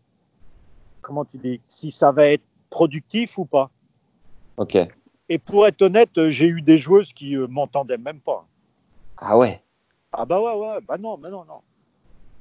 [1.01, 3.69] Comment tu dis Si ça va être productif ou pas.
[4.57, 4.77] Ok.
[5.29, 8.45] Et pour être honnête, j'ai eu des joueuses qui euh, m'entendaient même pas.
[9.17, 9.61] Ah ouais
[10.11, 11.61] Ah bah ouais, ouais, bah non, bah non, non.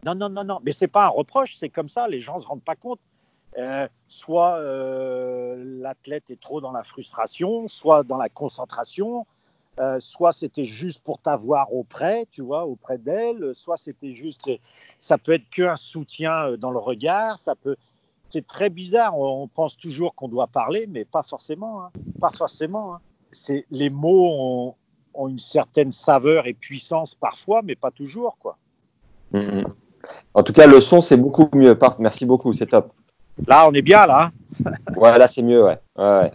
[0.05, 0.61] Non, non, non, non.
[0.63, 3.01] Mais c'est pas un reproche, c'est comme ça, les gens se rendent pas compte.
[3.59, 9.27] Euh, soit euh, l'athlète est trop dans la frustration, soit dans la concentration,
[9.81, 14.51] euh, soit c'était juste pour t'avoir auprès, tu vois, auprès d'elle, soit c'était juste,
[14.99, 17.77] ça peut être qu'un soutien dans le regard, ça peut,
[18.37, 19.19] c'est très bizarre.
[19.19, 21.83] On pense toujours qu'on doit parler, mais pas forcément.
[21.83, 21.91] Hein.
[22.21, 22.95] Pas forcément.
[22.95, 23.01] Hein.
[23.33, 24.75] C'est les mots ont,
[25.15, 28.59] ont, une certaine saveur et puissance parfois, mais pas toujours, quoi.
[29.33, 29.63] Mmh.
[30.35, 31.79] En tout cas, le son c'est beaucoup mieux.
[31.99, 32.93] Merci beaucoup, c'est top.
[33.47, 34.31] Là, on est bien là.
[34.97, 35.79] ouais, là c'est mieux, ouais.
[35.97, 36.31] ouais.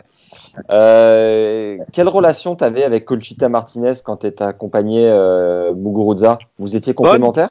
[0.72, 6.40] Euh, quelle relation tu avais avec Colchita Martinez quand tu étais accompagné euh, Muguruza?
[6.58, 7.50] Vous étiez complémentaires?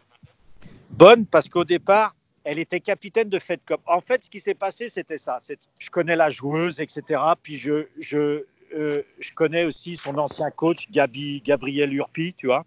[0.91, 2.15] Bonne, Bonne parce qu'au départ,
[2.51, 3.81] elle était capitaine de Fed Cup.
[3.87, 5.39] En fait, ce qui s'est passé, c'était ça.
[5.79, 7.23] Je connais la joueuse, etc.
[7.41, 8.45] Puis je, je,
[8.75, 12.67] euh, je connais aussi son ancien coach, Gabi, Gabriel Urpi, tu vois.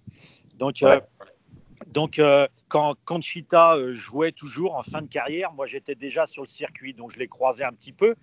[0.57, 1.01] Donc, ouais.
[1.87, 2.21] donc
[2.69, 7.11] quand Conchita jouait toujours en fin de carrière, moi j'étais déjà sur le circuit, donc
[7.11, 8.15] je l'ai croisé un petit peu.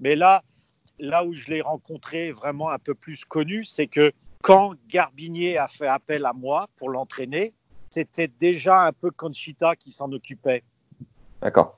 [0.00, 0.42] Mais là,
[0.98, 4.10] là où je l'ai rencontré vraiment un peu plus connu, c'est que
[4.42, 7.52] quand Garbinier a fait appel à moi pour l'entraîner,
[7.88, 10.64] c'était déjà un peu Conchita qui s'en occupait.
[11.44, 11.76] D'accord.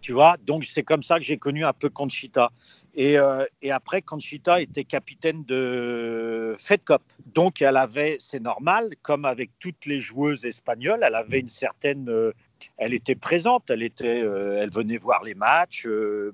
[0.00, 2.52] Tu vois, donc c'est comme ça que j'ai connu un peu Conchita.
[2.94, 7.02] Et, euh, et, après, Conchita était capitaine de Fed Cup.
[7.26, 12.08] Donc elle avait, c'est normal, comme avec toutes les joueuses espagnoles, elle avait une certaine.
[12.08, 12.32] Euh,
[12.76, 15.86] elle était présente, elle, était, euh, elle venait voir les matchs,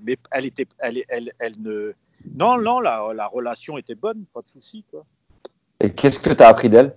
[0.03, 1.95] mais elle, était, elle, elle, elle ne.
[2.35, 4.85] Non, non, la, la, relation était bonne, pas de souci.
[4.91, 5.05] Quoi.
[5.81, 6.97] Et qu'est-ce que tu as appris d'elle?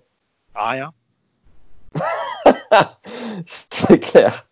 [0.53, 0.91] Rien.
[3.45, 4.47] c'est clair.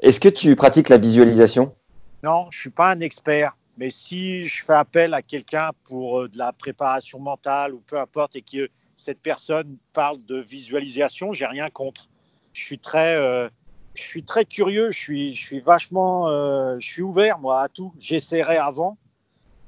[0.00, 1.74] Est-ce que tu pratiques la visualisation?
[2.22, 3.56] Non, je suis pas un expert.
[3.78, 7.98] Mais si je fais appel à quelqu'un pour euh, de la préparation mentale ou peu
[7.98, 12.08] importe et que cette personne parle de visualisation, j'ai rien contre.
[12.54, 13.48] Je suis très, euh,
[13.94, 14.92] je suis très curieux.
[14.92, 17.92] Je suis, je suis vachement, euh, je suis ouvert moi à tout.
[18.00, 18.96] J'essaierai avant,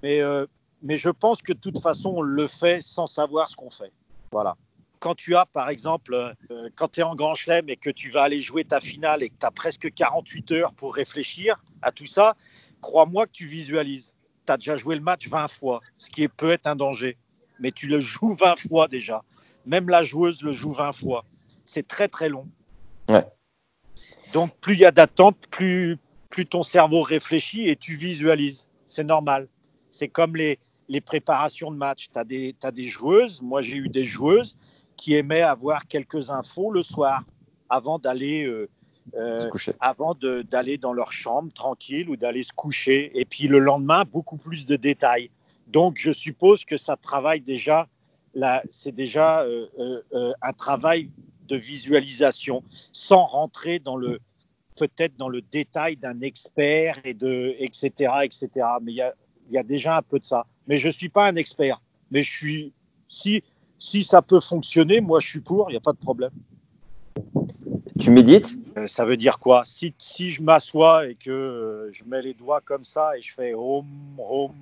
[0.03, 0.20] mais
[0.83, 3.93] mais je pense que de toute façon on le fait sans savoir ce qu'on fait.
[4.33, 4.57] Voilà
[4.99, 8.11] quand tu as, par exemple, euh, quand tu es en Grand Chelem et que tu
[8.11, 11.92] vas aller jouer ta finale et que tu as presque 48 heures pour réfléchir à
[11.92, 12.36] tout ça,
[12.80, 14.14] crois-moi que tu visualises.
[14.46, 17.16] Tu as déjà joué le match 20 fois, ce qui peut être un danger.
[17.61, 19.22] Mais tu le joues 20 fois déjà.
[19.66, 21.24] Même la joueuse le joue 20 fois.
[21.64, 22.49] C'est très, très long.
[23.09, 23.26] Ouais.
[24.32, 25.99] Donc, plus il y a d'attente, plus,
[26.30, 28.66] plus ton cerveau réfléchit et tu visualises.
[28.88, 29.49] C'est normal.
[29.90, 32.09] C'est comme les, les préparations de match.
[32.12, 33.42] Tu as, as, des joueuses.
[33.42, 34.57] Moi, j'ai eu des joueuses
[34.99, 37.22] qui aimaient avoir quelques infos le soir
[37.70, 38.68] avant d'aller euh,
[39.14, 39.49] euh,
[39.80, 43.11] avant d'aller dans leur chambre tranquille ou d'aller se coucher.
[43.18, 45.30] Et puis le lendemain, beaucoup plus de détails.
[45.68, 47.88] Donc je suppose que ça travaille déjà
[48.70, 51.11] c'est déjà euh, un travail
[51.49, 54.20] de visualisation, sans rentrer dans le
[54.76, 58.49] peut-être dans le détail d'un expert et de etc etc.
[58.82, 59.14] Mais il y a,
[59.51, 60.46] y a déjà un peu de ça.
[60.68, 61.80] Mais je suis pas un expert.
[62.11, 62.72] Mais je suis
[63.09, 63.42] si
[63.79, 65.70] si ça peut fonctionner, moi je suis pour.
[65.70, 66.31] Il n'y a pas de problème.
[67.99, 68.57] Tu médites?
[68.76, 69.62] Euh, ça veut dire quoi?
[69.64, 73.33] Si, si je m'assois et que euh, je mets les doigts comme ça et je
[73.35, 73.87] fais home,
[74.18, 74.55] home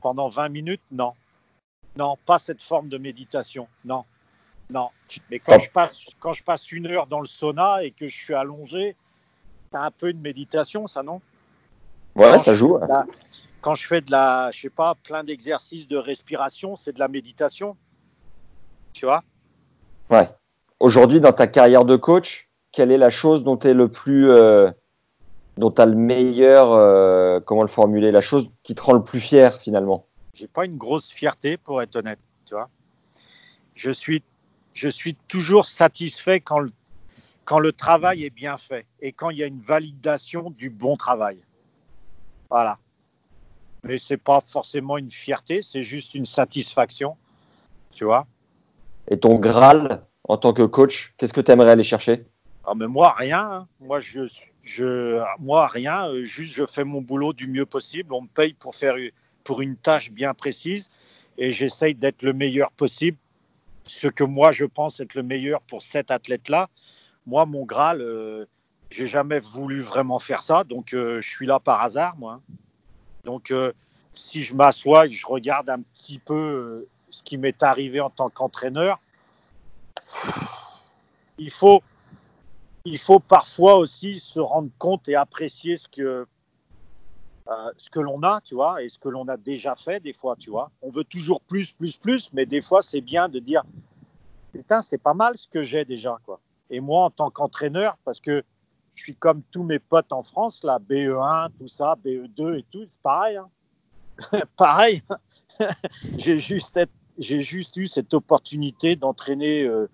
[0.00, 1.12] pendant 20 minutes, non.
[1.96, 3.66] Non, pas cette forme de méditation.
[3.84, 4.04] Non.
[4.70, 4.90] Non.
[5.30, 8.16] Mais quand je passe, quand je passe une heure dans le sauna et que je
[8.16, 8.94] suis allongé,
[9.72, 11.20] c'est un peu une méditation, ça, non?
[12.14, 12.78] Ouais, Quand ça joue.
[12.88, 13.06] la-
[13.60, 17.08] Quand je fais de la, je sais pas, plein d'exercices de respiration, c'est de la
[17.08, 17.76] méditation.
[18.98, 19.22] Tu vois
[20.10, 20.28] Ouais.
[20.80, 24.28] Aujourd'hui, dans ta carrière de coach, quelle est la chose dont tu es le plus.
[24.28, 24.72] euh,
[25.56, 26.72] dont tu as le meilleur.
[26.72, 30.06] euh, comment le formuler La chose qui te rend le plus fier, finalement?
[30.34, 32.68] J'ai pas une grosse fierté pour être honnête, tu vois.
[33.76, 34.24] Je suis,
[34.74, 36.72] je suis toujours satisfait quand le,
[37.44, 40.96] quand le travail est bien fait et quand il y a une validation du bon
[40.96, 41.38] travail.
[42.50, 42.78] Voilà.
[43.84, 47.16] Mais c'est pas forcément une fierté, c'est juste une satisfaction,
[47.92, 48.26] tu vois.
[49.10, 52.26] Et ton Graal, en tant que coach, qu'est-ce que tu aimerais aller chercher?
[52.64, 53.42] Ah, mais moi, rien.
[53.44, 53.68] hein.
[53.80, 54.22] Moi, je,
[54.62, 56.08] je, moi, rien.
[56.08, 58.12] Euh, Juste, je fais mon boulot du mieux possible.
[58.12, 58.96] On me paye pour faire
[59.44, 60.90] pour une tâche bien précise
[61.38, 63.16] et j'essaye d'être le meilleur possible.
[63.86, 66.68] Ce que moi, je pense être le meilleur pour cet athlète-là.
[67.26, 68.44] Moi, mon Graal, euh,
[68.90, 70.64] j'ai jamais voulu vraiment faire ça.
[70.64, 72.42] Donc, euh, je suis là par hasard, moi.
[73.24, 73.72] Donc, euh,
[74.12, 78.10] si je m'assois et que je regarde un petit peu ce qui m'est arrivé en
[78.10, 78.98] tant qu'entraîneur,
[81.38, 81.82] il faut,
[82.84, 86.26] il faut parfois aussi se rendre compte et apprécier ce que,
[87.48, 90.36] euh, que l'on a, tu vois, et ce que l'on a déjà fait des fois,
[90.36, 90.70] tu vois.
[90.82, 93.62] On veut toujours plus, plus, plus, mais des fois, c'est bien de dire,
[94.52, 96.40] putain, c'est pas mal ce que j'ai déjà, quoi.
[96.70, 98.44] Et moi, en tant qu'entraîneur, parce que
[98.94, 102.84] je suis comme tous mes potes en France, là, BE1, tout ça, BE2 et tout,
[102.84, 103.36] c'est pareil.
[103.36, 103.48] hein.
[104.56, 105.02] pareil.
[106.18, 109.88] j'ai juste, être- j'ai juste eu cette opportunité d'entraîner euh,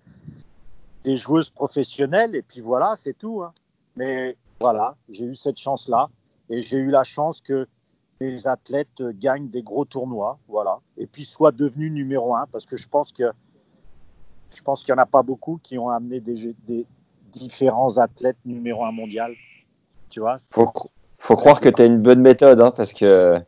[1.03, 3.43] des joueuses professionnelles et puis voilà, c'est tout.
[3.43, 3.53] hein.
[3.95, 6.09] Mais voilà, j'ai eu cette chance-là
[6.49, 7.67] et j'ai eu la chance que
[8.21, 12.77] les athlètes gagnent des gros tournois, voilà, et puis soient devenus numéro un parce que
[12.77, 13.31] je pense que
[14.55, 16.85] je pense qu'il n'y en a pas beaucoup qui ont amené des, des
[17.33, 19.35] différents athlètes numéro un mondial.
[20.09, 20.71] Tu vois, faut,
[21.17, 23.41] faut croire que tu as une bonne méthode, hein, parce que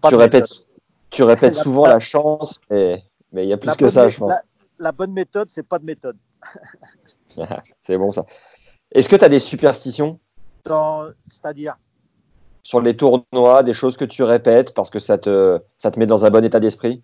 [0.00, 0.66] pas tu répètes,
[1.10, 3.02] tu répètes souvent la- chance, mais
[3.34, 4.30] mais il y a plus La que bonne ça, je pense.
[4.30, 4.42] La,
[4.78, 6.16] la bonne méthode, c'est pas de méthode.
[7.82, 8.24] C'est bon, ça.
[8.92, 10.20] Est-ce que tu as des superstitions?
[11.26, 11.76] C'est-à-dire,
[12.62, 16.06] sur les tournois, des choses que tu répètes parce que ça te, ça te met
[16.06, 17.02] dans un bon état d'esprit?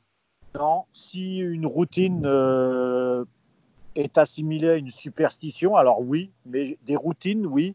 [0.55, 3.25] Non, si une routine euh,
[3.97, 7.75] est assimilée à une superstition, alors oui, mais des routines, oui,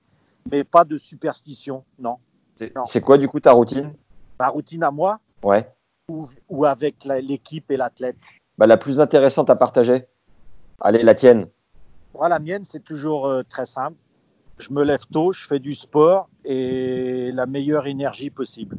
[0.50, 2.18] mais pas de superstition, non.
[2.86, 3.94] C'est quoi du coup ta routine?
[4.40, 5.20] Ma routine à moi?
[5.44, 5.70] Ouais.
[6.10, 8.18] ou, ou avec l'équipe et l'athlète
[8.58, 10.06] Bah, la plus intéressante à partager
[10.82, 11.48] Allez, la tienne.
[12.14, 13.98] Moi, la mienne, c'est toujours euh, très simple.
[14.58, 18.78] Je me lève tôt, je fais du sport et la meilleure énergie possible.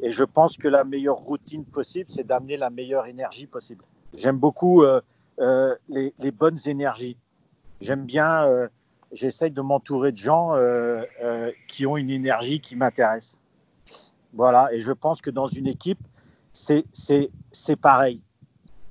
[0.00, 3.84] Et je pense que la meilleure routine possible, c'est d'amener la meilleure énergie possible.
[4.16, 5.00] J'aime beaucoup euh,
[5.40, 7.16] euh, les, bonnes énergies.
[7.82, 8.48] J'aime bien,
[9.12, 10.56] j'essaye de m'entourer de gens
[11.68, 13.40] qui ont une énergie qui m'intéresse.
[14.34, 15.98] Voilà, et je pense que dans une équipe,
[16.52, 18.22] c'est pareil.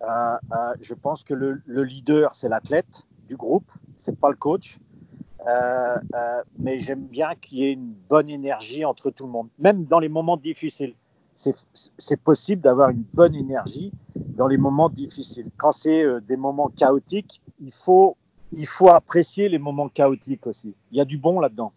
[0.02, 4.80] Je pense que le, le leader, c'est l'athlète du groupe, c'est pas le coach.
[5.48, 9.48] Euh, euh, mais j'aime bien qu'il y ait une bonne énergie entre tout le monde,
[9.58, 10.94] même dans les moments difficiles.
[11.34, 15.50] C'est possible d'avoir une bonne énergie dans les moments difficiles.
[15.58, 18.16] Quand c'est euh, des moments chaotiques, il faut
[18.90, 20.76] apprécier les moments chaotiques aussi.
[20.92, 21.72] Il y a du bon là-dedans.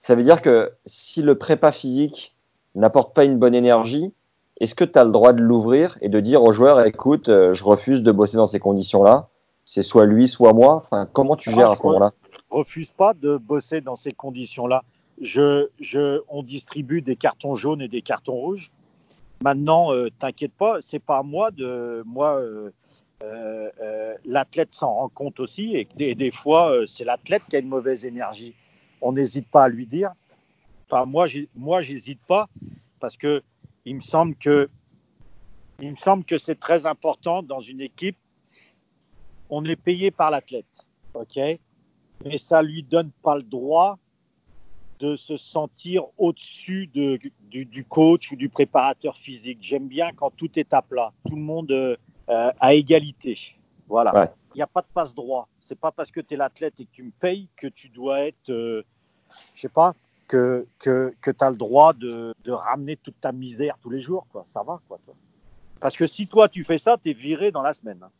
[0.00, 2.36] Ça veut dire que si le prépa physique
[2.74, 4.12] n'apporte pas une bonne énergie,
[4.58, 7.52] est-ce que tu as le droit de l'ouvrir et de dire aux joueurs écoute, euh,
[7.54, 9.28] je refuse de bosser dans ces conditions-là
[9.64, 10.74] C'est soit lui, soit moi.
[10.76, 12.12] Enfin, comment tu gères à je ce moment-là?
[12.50, 14.82] refuse pas de bosser dans ces conditions-là.
[15.20, 18.70] Je, je, on distribue des cartons jaunes et des cartons rouges.
[19.42, 22.40] Maintenant, euh, t'inquiète pas, c'est pas à moi de moi.
[22.40, 22.70] euh,
[24.24, 28.04] l'athlète s'en rend compte aussi et, et des fois c'est l'athlète qui a une mauvaise
[28.04, 28.54] énergie.
[29.02, 30.12] On n'hésite pas à lui dire.
[30.90, 32.48] Enfin, moi, moi, j'hésite pas
[33.00, 33.42] parce que
[33.88, 34.68] il me semble que
[35.80, 38.16] il me semble que c'est très important dans une équipe.
[39.48, 40.66] On est payé par l'athlète,
[41.14, 41.38] ok?
[42.24, 43.98] Mais ça lui donne pas le droit
[44.98, 47.18] de se sentir au-dessus de,
[47.48, 49.58] du, du coach ou du préparateur physique.
[49.60, 51.12] J'aime bien quand tout est à plat.
[51.28, 51.96] Tout le monde, euh,
[52.28, 53.38] euh, à égalité.
[53.86, 54.12] Voilà.
[54.12, 54.26] Ouais.
[54.54, 55.48] Il n'y a pas de passe droit.
[55.60, 58.26] C'est pas parce que tu es l'athlète et que tu me payes que tu dois
[58.26, 58.82] être, euh,
[59.54, 59.94] je sais pas,
[60.28, 64.00] que, que, que tu as le droit de, de ramener toute ta misère tous les
[64.00, 64.26] jours.
[64.30, 64.44] Quoi.
[64.48, 65.14] Ça va, quoi, toi.
[65.80, 68.00] Parce que si toi, tu fais ça, tu es viré dans la semaine.
[68.02, 68.10] hein.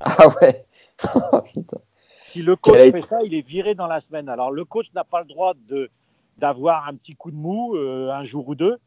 [0.00, 0.66] Ah ouais.
[1.14, 1.40] Oh.
[2.28, 4.28] Si le coach fait ça, il est viré dans la semaine.
[4.28, 5.90] Alors le coach n'a pas le droit de
[6.38, 8.78] d'avoir un petit coup de mou euh, un jour ou deux,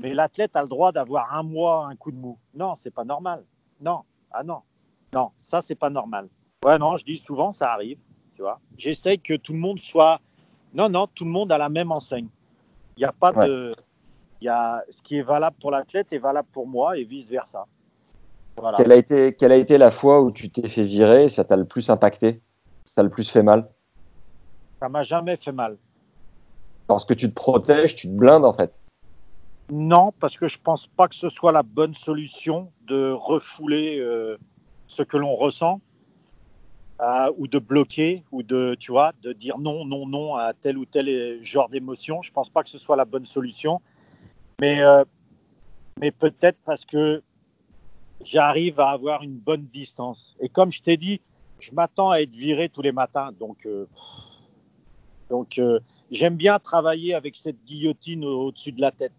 [0.00, 2.38] mais l'athlète a le droit d'avoir un mois un coup de mou.
[2.54, 3.44] Non, c'est pas normal.
[3.80, 4.02] Non,
[4.32, 4.62] ah non,
[5.12, 6.28] non, ça c'est pas normal.
[6.64, 7.98] Ouais, non, je dis souvent ça arrive,
[8.34, 8.60] tu vois.
[8.76, 10.20] J'essaye que tout le monde soit,
[10.78, 12.28] non, non, tout le monde a la même enseigne.
[12.96, 13.74] Il n'y a pas de,
[14.40, 17.28] il y a ce qui est valable pour l'athlète est valable pour moi et vice
[17.28, 17.66] versa.
[18.56, 18.76] Voilà.
[18.76, 21.44] Quelle a, été, quelle a été la fois où tu t'es fait virer et ça
[21.44, 22.40] t'a le plus impacté?
[22.84, 23.68] Ça t'a le plus fait mal?
[24.80, 25.76] Ça m'a jamais fait mal.
[26.86, 28.80] Parce que tu te protèges, tu te blindes en fait.
[29.70, 34.38] Non, parce que je pense pas que ce soit la bonne solution de refouler euh,
[34.86, 35.80] ce que l'on ressent
[37.00, 40.78] euh, ou de bloquer ou de, tu vois, de dire non, non, non à tel
[40.78, 42.22] ou tel genre d'émotion.
[42.22, 43.80] Je pense pas que ce soit la bonne solution,
[44.60, 45.04] mais euh,
[46.00, 47.22] mais peut-être parce que
[48.24, 50.36] j'arrive à avoir une bonne distance.
[50.40, 51.20] Et comme je t'ai dit,
[51.60, 53.86] je m'attends à être viré tous les matins, donc euh,
[55.30, 55.80] donc euh,
[56.10, 59.12] j'aime bien travailler avec cette guillotine au- au-dessus de la tête.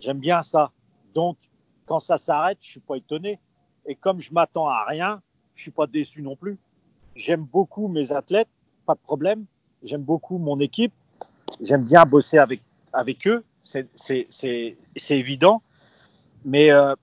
[0.00, 0.70] J'aime bien ça.
[1.14, 1.38] Donc,
[1.86, 3.38] quand ça s'arrête, je suis pas étonné.
[3.86, 5.22] Et comme je m'attends à rien,
[5.54, 6.58] je suis pas déçu non plus.
[7.16, 8.48] J'aime beaucoup mes athlètes,
[8.86, 9.44] pas de problème.
[9.82, 10.92] J'aime beaucoup mon équipe.
[11.60, 13.44] J'aime bien bosser avec, avec eux.
[13.62, 13.88] C'est-
[15.10, 15.62] évident.
[16.44, 16.94] Mais euh,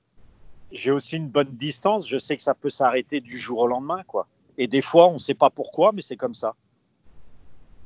[0.71, 2.07] j'ai aussi une bonne distance.
[2.07, 4.03] Je sais que ça peut s'arrêter du jour au lendemain.
[4.03, 4.27] quoi.
[4.57, 6.55] Et des fois, on ne sait pas pourquoi, mais c'est comme ça.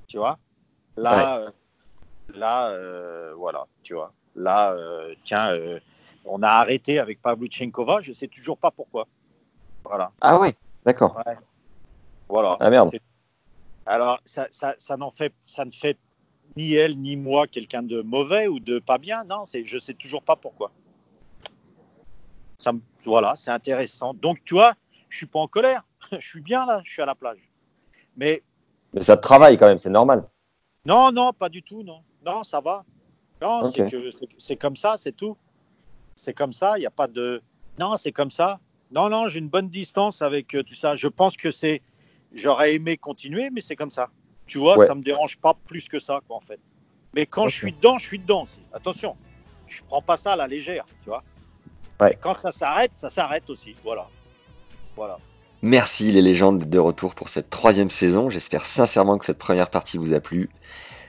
[0.08, 0.40] Tu vois?
[0.98, 1.52] Là, euh,
[2.34, 4.14] là euh, voilà, tu vois.
[4.36, 4.76] Là,
[5.26, 5.58] tiens,
[6.26, 9.08] on a arrêté avec Pavlyuchenkova, je ne sais toujours pas pourquoi.
[9.86, 10.12] Voilà.
[10.22, 10.56] Ah ouais,
[10.86, 11.22] d'accord.
[12.28, 12.58] voilà.
[12.60, 12.92] Ah merde.
[13.86, 15.98] Alors, ça, ça, ça, n'en fait, ça ne fait
[16.58, 19.24] ni elle ni moi quelqu'un de mauvais ou de pas bien.
[19.26, 20.72] Non, c'est, je ne sais toujours pas pourquoi.
[22.58, 24.14] Ça me- voilà, c'est intéressant.
[24.14, 24.74] Donc, tu vois,
[25.10, 25.86] je suis pas en colère.
[26.12, 27.38] je suis bien là, je suis à la plage.
[28.18, 28.42] Mais
[28.94, 30.24] Mais ça te travaille quand même, c'est normal.
[30.86, 32.02] non, non, pas du tout, non.
[32.26, 32.86] Non, ça va.
[33.42, 33.74] Non, Ok.
[33.76, 35.38] c'est que c'est- c'est comme ça, c'est tout.
[36.16, 37.42] C'est comme ça, il n'y a pas de.
[37.78, 38.60] Non, c'est comme ça.
[38.92, 40.96] Non, non, j'ai une bonne distance avec euh, tout ça.
[40.96, 41.82] Je pense que c'est.
[42.34, 44.10] J'aurais aimé continuer, mais c'est comme ça.
[44.46, 44.88] Tu vois, Ouais.
[44.88, 46.60] ça me dérange pas plus que ça, quoi, en fait.
[47.14, 48.44] Mais quand je suis dedans, je suis dedans.
[48.44, 48.60] aussi.
[48.74, 49.16] Attention,
[49.68, 51.24] je prends pas ça à la légère, tu vois.
[52.00, 52.18] Ouais.
[52.22, 53.76] Quand ça s'arrête, ça s'arrête aussi.
[53.84, 54.08] Voilà.
[54.96, 55.18] Voilà.
[55.62, 58.30] Merci les légendes d'être de retour pour cette troisième saison.
[58.30, 60.50] J'espère sincèrement que cette première partie vous a plu.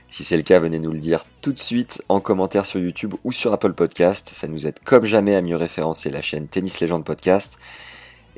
[0.09, 3.15] Si c'est le cas, venez nous le dire tout de suite en commentaire sur YouTube
[3.25, 4.29] ou sur Apple Podcast.
[4.29, 7.59] Ça nous aide comme jamais à mieux référencer la chaîne Tennis Légende Podcast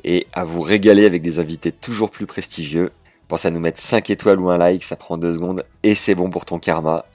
[0.02, 2.90] et à vous régaler avec des invités toujours plus prestigieux.
[3.28, 6.16] Pense à nous mettre 5 étoiles ou un like, ça prend 2 secondes et c'est
[6.16, 7.06] bon pour ton karma.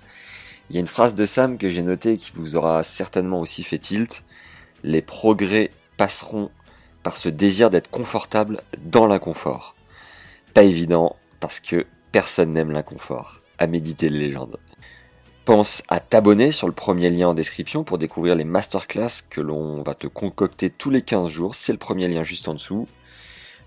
[0.70, 3.64] Il y a une phrase de Sam que j'ai notée qui vous aura certainement aussi
[3.64, 4.24] fait tilt.
[4.84, 6.50] Les progrès passeront
[7.04, 9.76] par ce désir d'être confortable dans l'inconfort.
[10.54, 13.42] Pas évident, parce que personne n'aime l'inconfort.
[13.58, 14.58] À méditer les légendes.
[15.46, 19.84] Pense à t'abonner sur le premier lien en description pour découvrir les masterclass que l'on
[19.84, 21.56] va te concocter tous les 15 jours.
[21.56, 22.88] C'est le premier lien juste en dessous.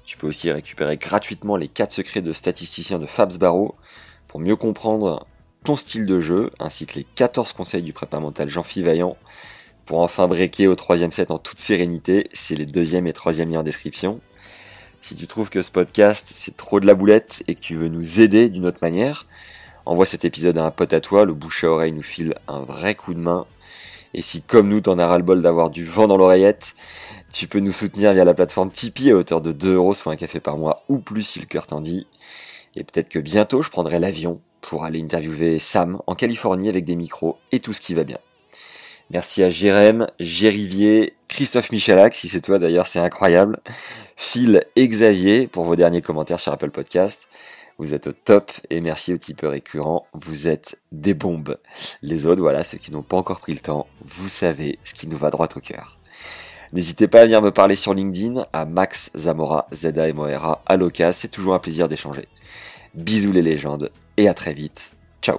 [0.04, 3.76] Tu peux aussi récupérer gratuitement les 4 secrets de statisticien de Fabs Barreau
[4.26, 5.26] pour mieux comprendre
[5.64, 9.16] ton style de jeu, ainsi que les 14 conseils du prépa mental Jean-Philippe Vaillant
[9.84, 13.60] pour enfin breaker au troisième set en toute sérénité, c'est les deuxième et troisième liens
[13.60, 14.20] en description.
[15.00, 17.88] Si tu trouves que ce podcast c'est trop de la boulette et que tu veux
[17.88, 19.26] nous aider d'une autre manière,
[19.88, 22.60] envoie cet épisode à un pote à toi, le bouche à oreille nous file un
[22.60, 23.46] vrai coup de main.
[24.12, 26.74] Et si comme nous t'en as ras le bol d'avoir du vent dans l'oreillette,
[27.32, 30.16] tu peux nous soutenir via la plateforme Tipeee à hauteur de 2 euros, soit un
[30.16, 32.06] café par mois ou plus si le cœur t'en dit.
[32.76, 36.96] Et peut-être que bientôt je prendrai l'avion pour aller interviewer Sam en Californie avec des
[36.96, 38.18] micros et tout ce qui va bien.
[39.10, 43.58] Merci à Jérém, Gérivier, Christophe Michalak, si c'est toi d'ailleurs, c'est incroyable.
[44.16, 47.28] Phil et Xavier pour vos derniers commentaires sur Apple Podcast.
[47.78, 50.06] Vous êtes au top et merci aux tipeurs récurrents.
[50.12, 51.58] Vous êtes des bombes.
[52.02, 55.06] Les autres, voilà, ceux qui n'ont pas encore pris le temps, vous savez ce qui
[55.06, 55.98] nous va droit au cœur.
[56.72, 61.12] N'hésitez pas à venir me parler sur LinkedIn à Max Zamora, Z-A-M-O-R-A.
[61.12, 62.26] C'est toujours un plaisir d'échanger.
[62.94, 64.92] Bisous les légendes et à très vite.
[65.22, 65.38] Ciao.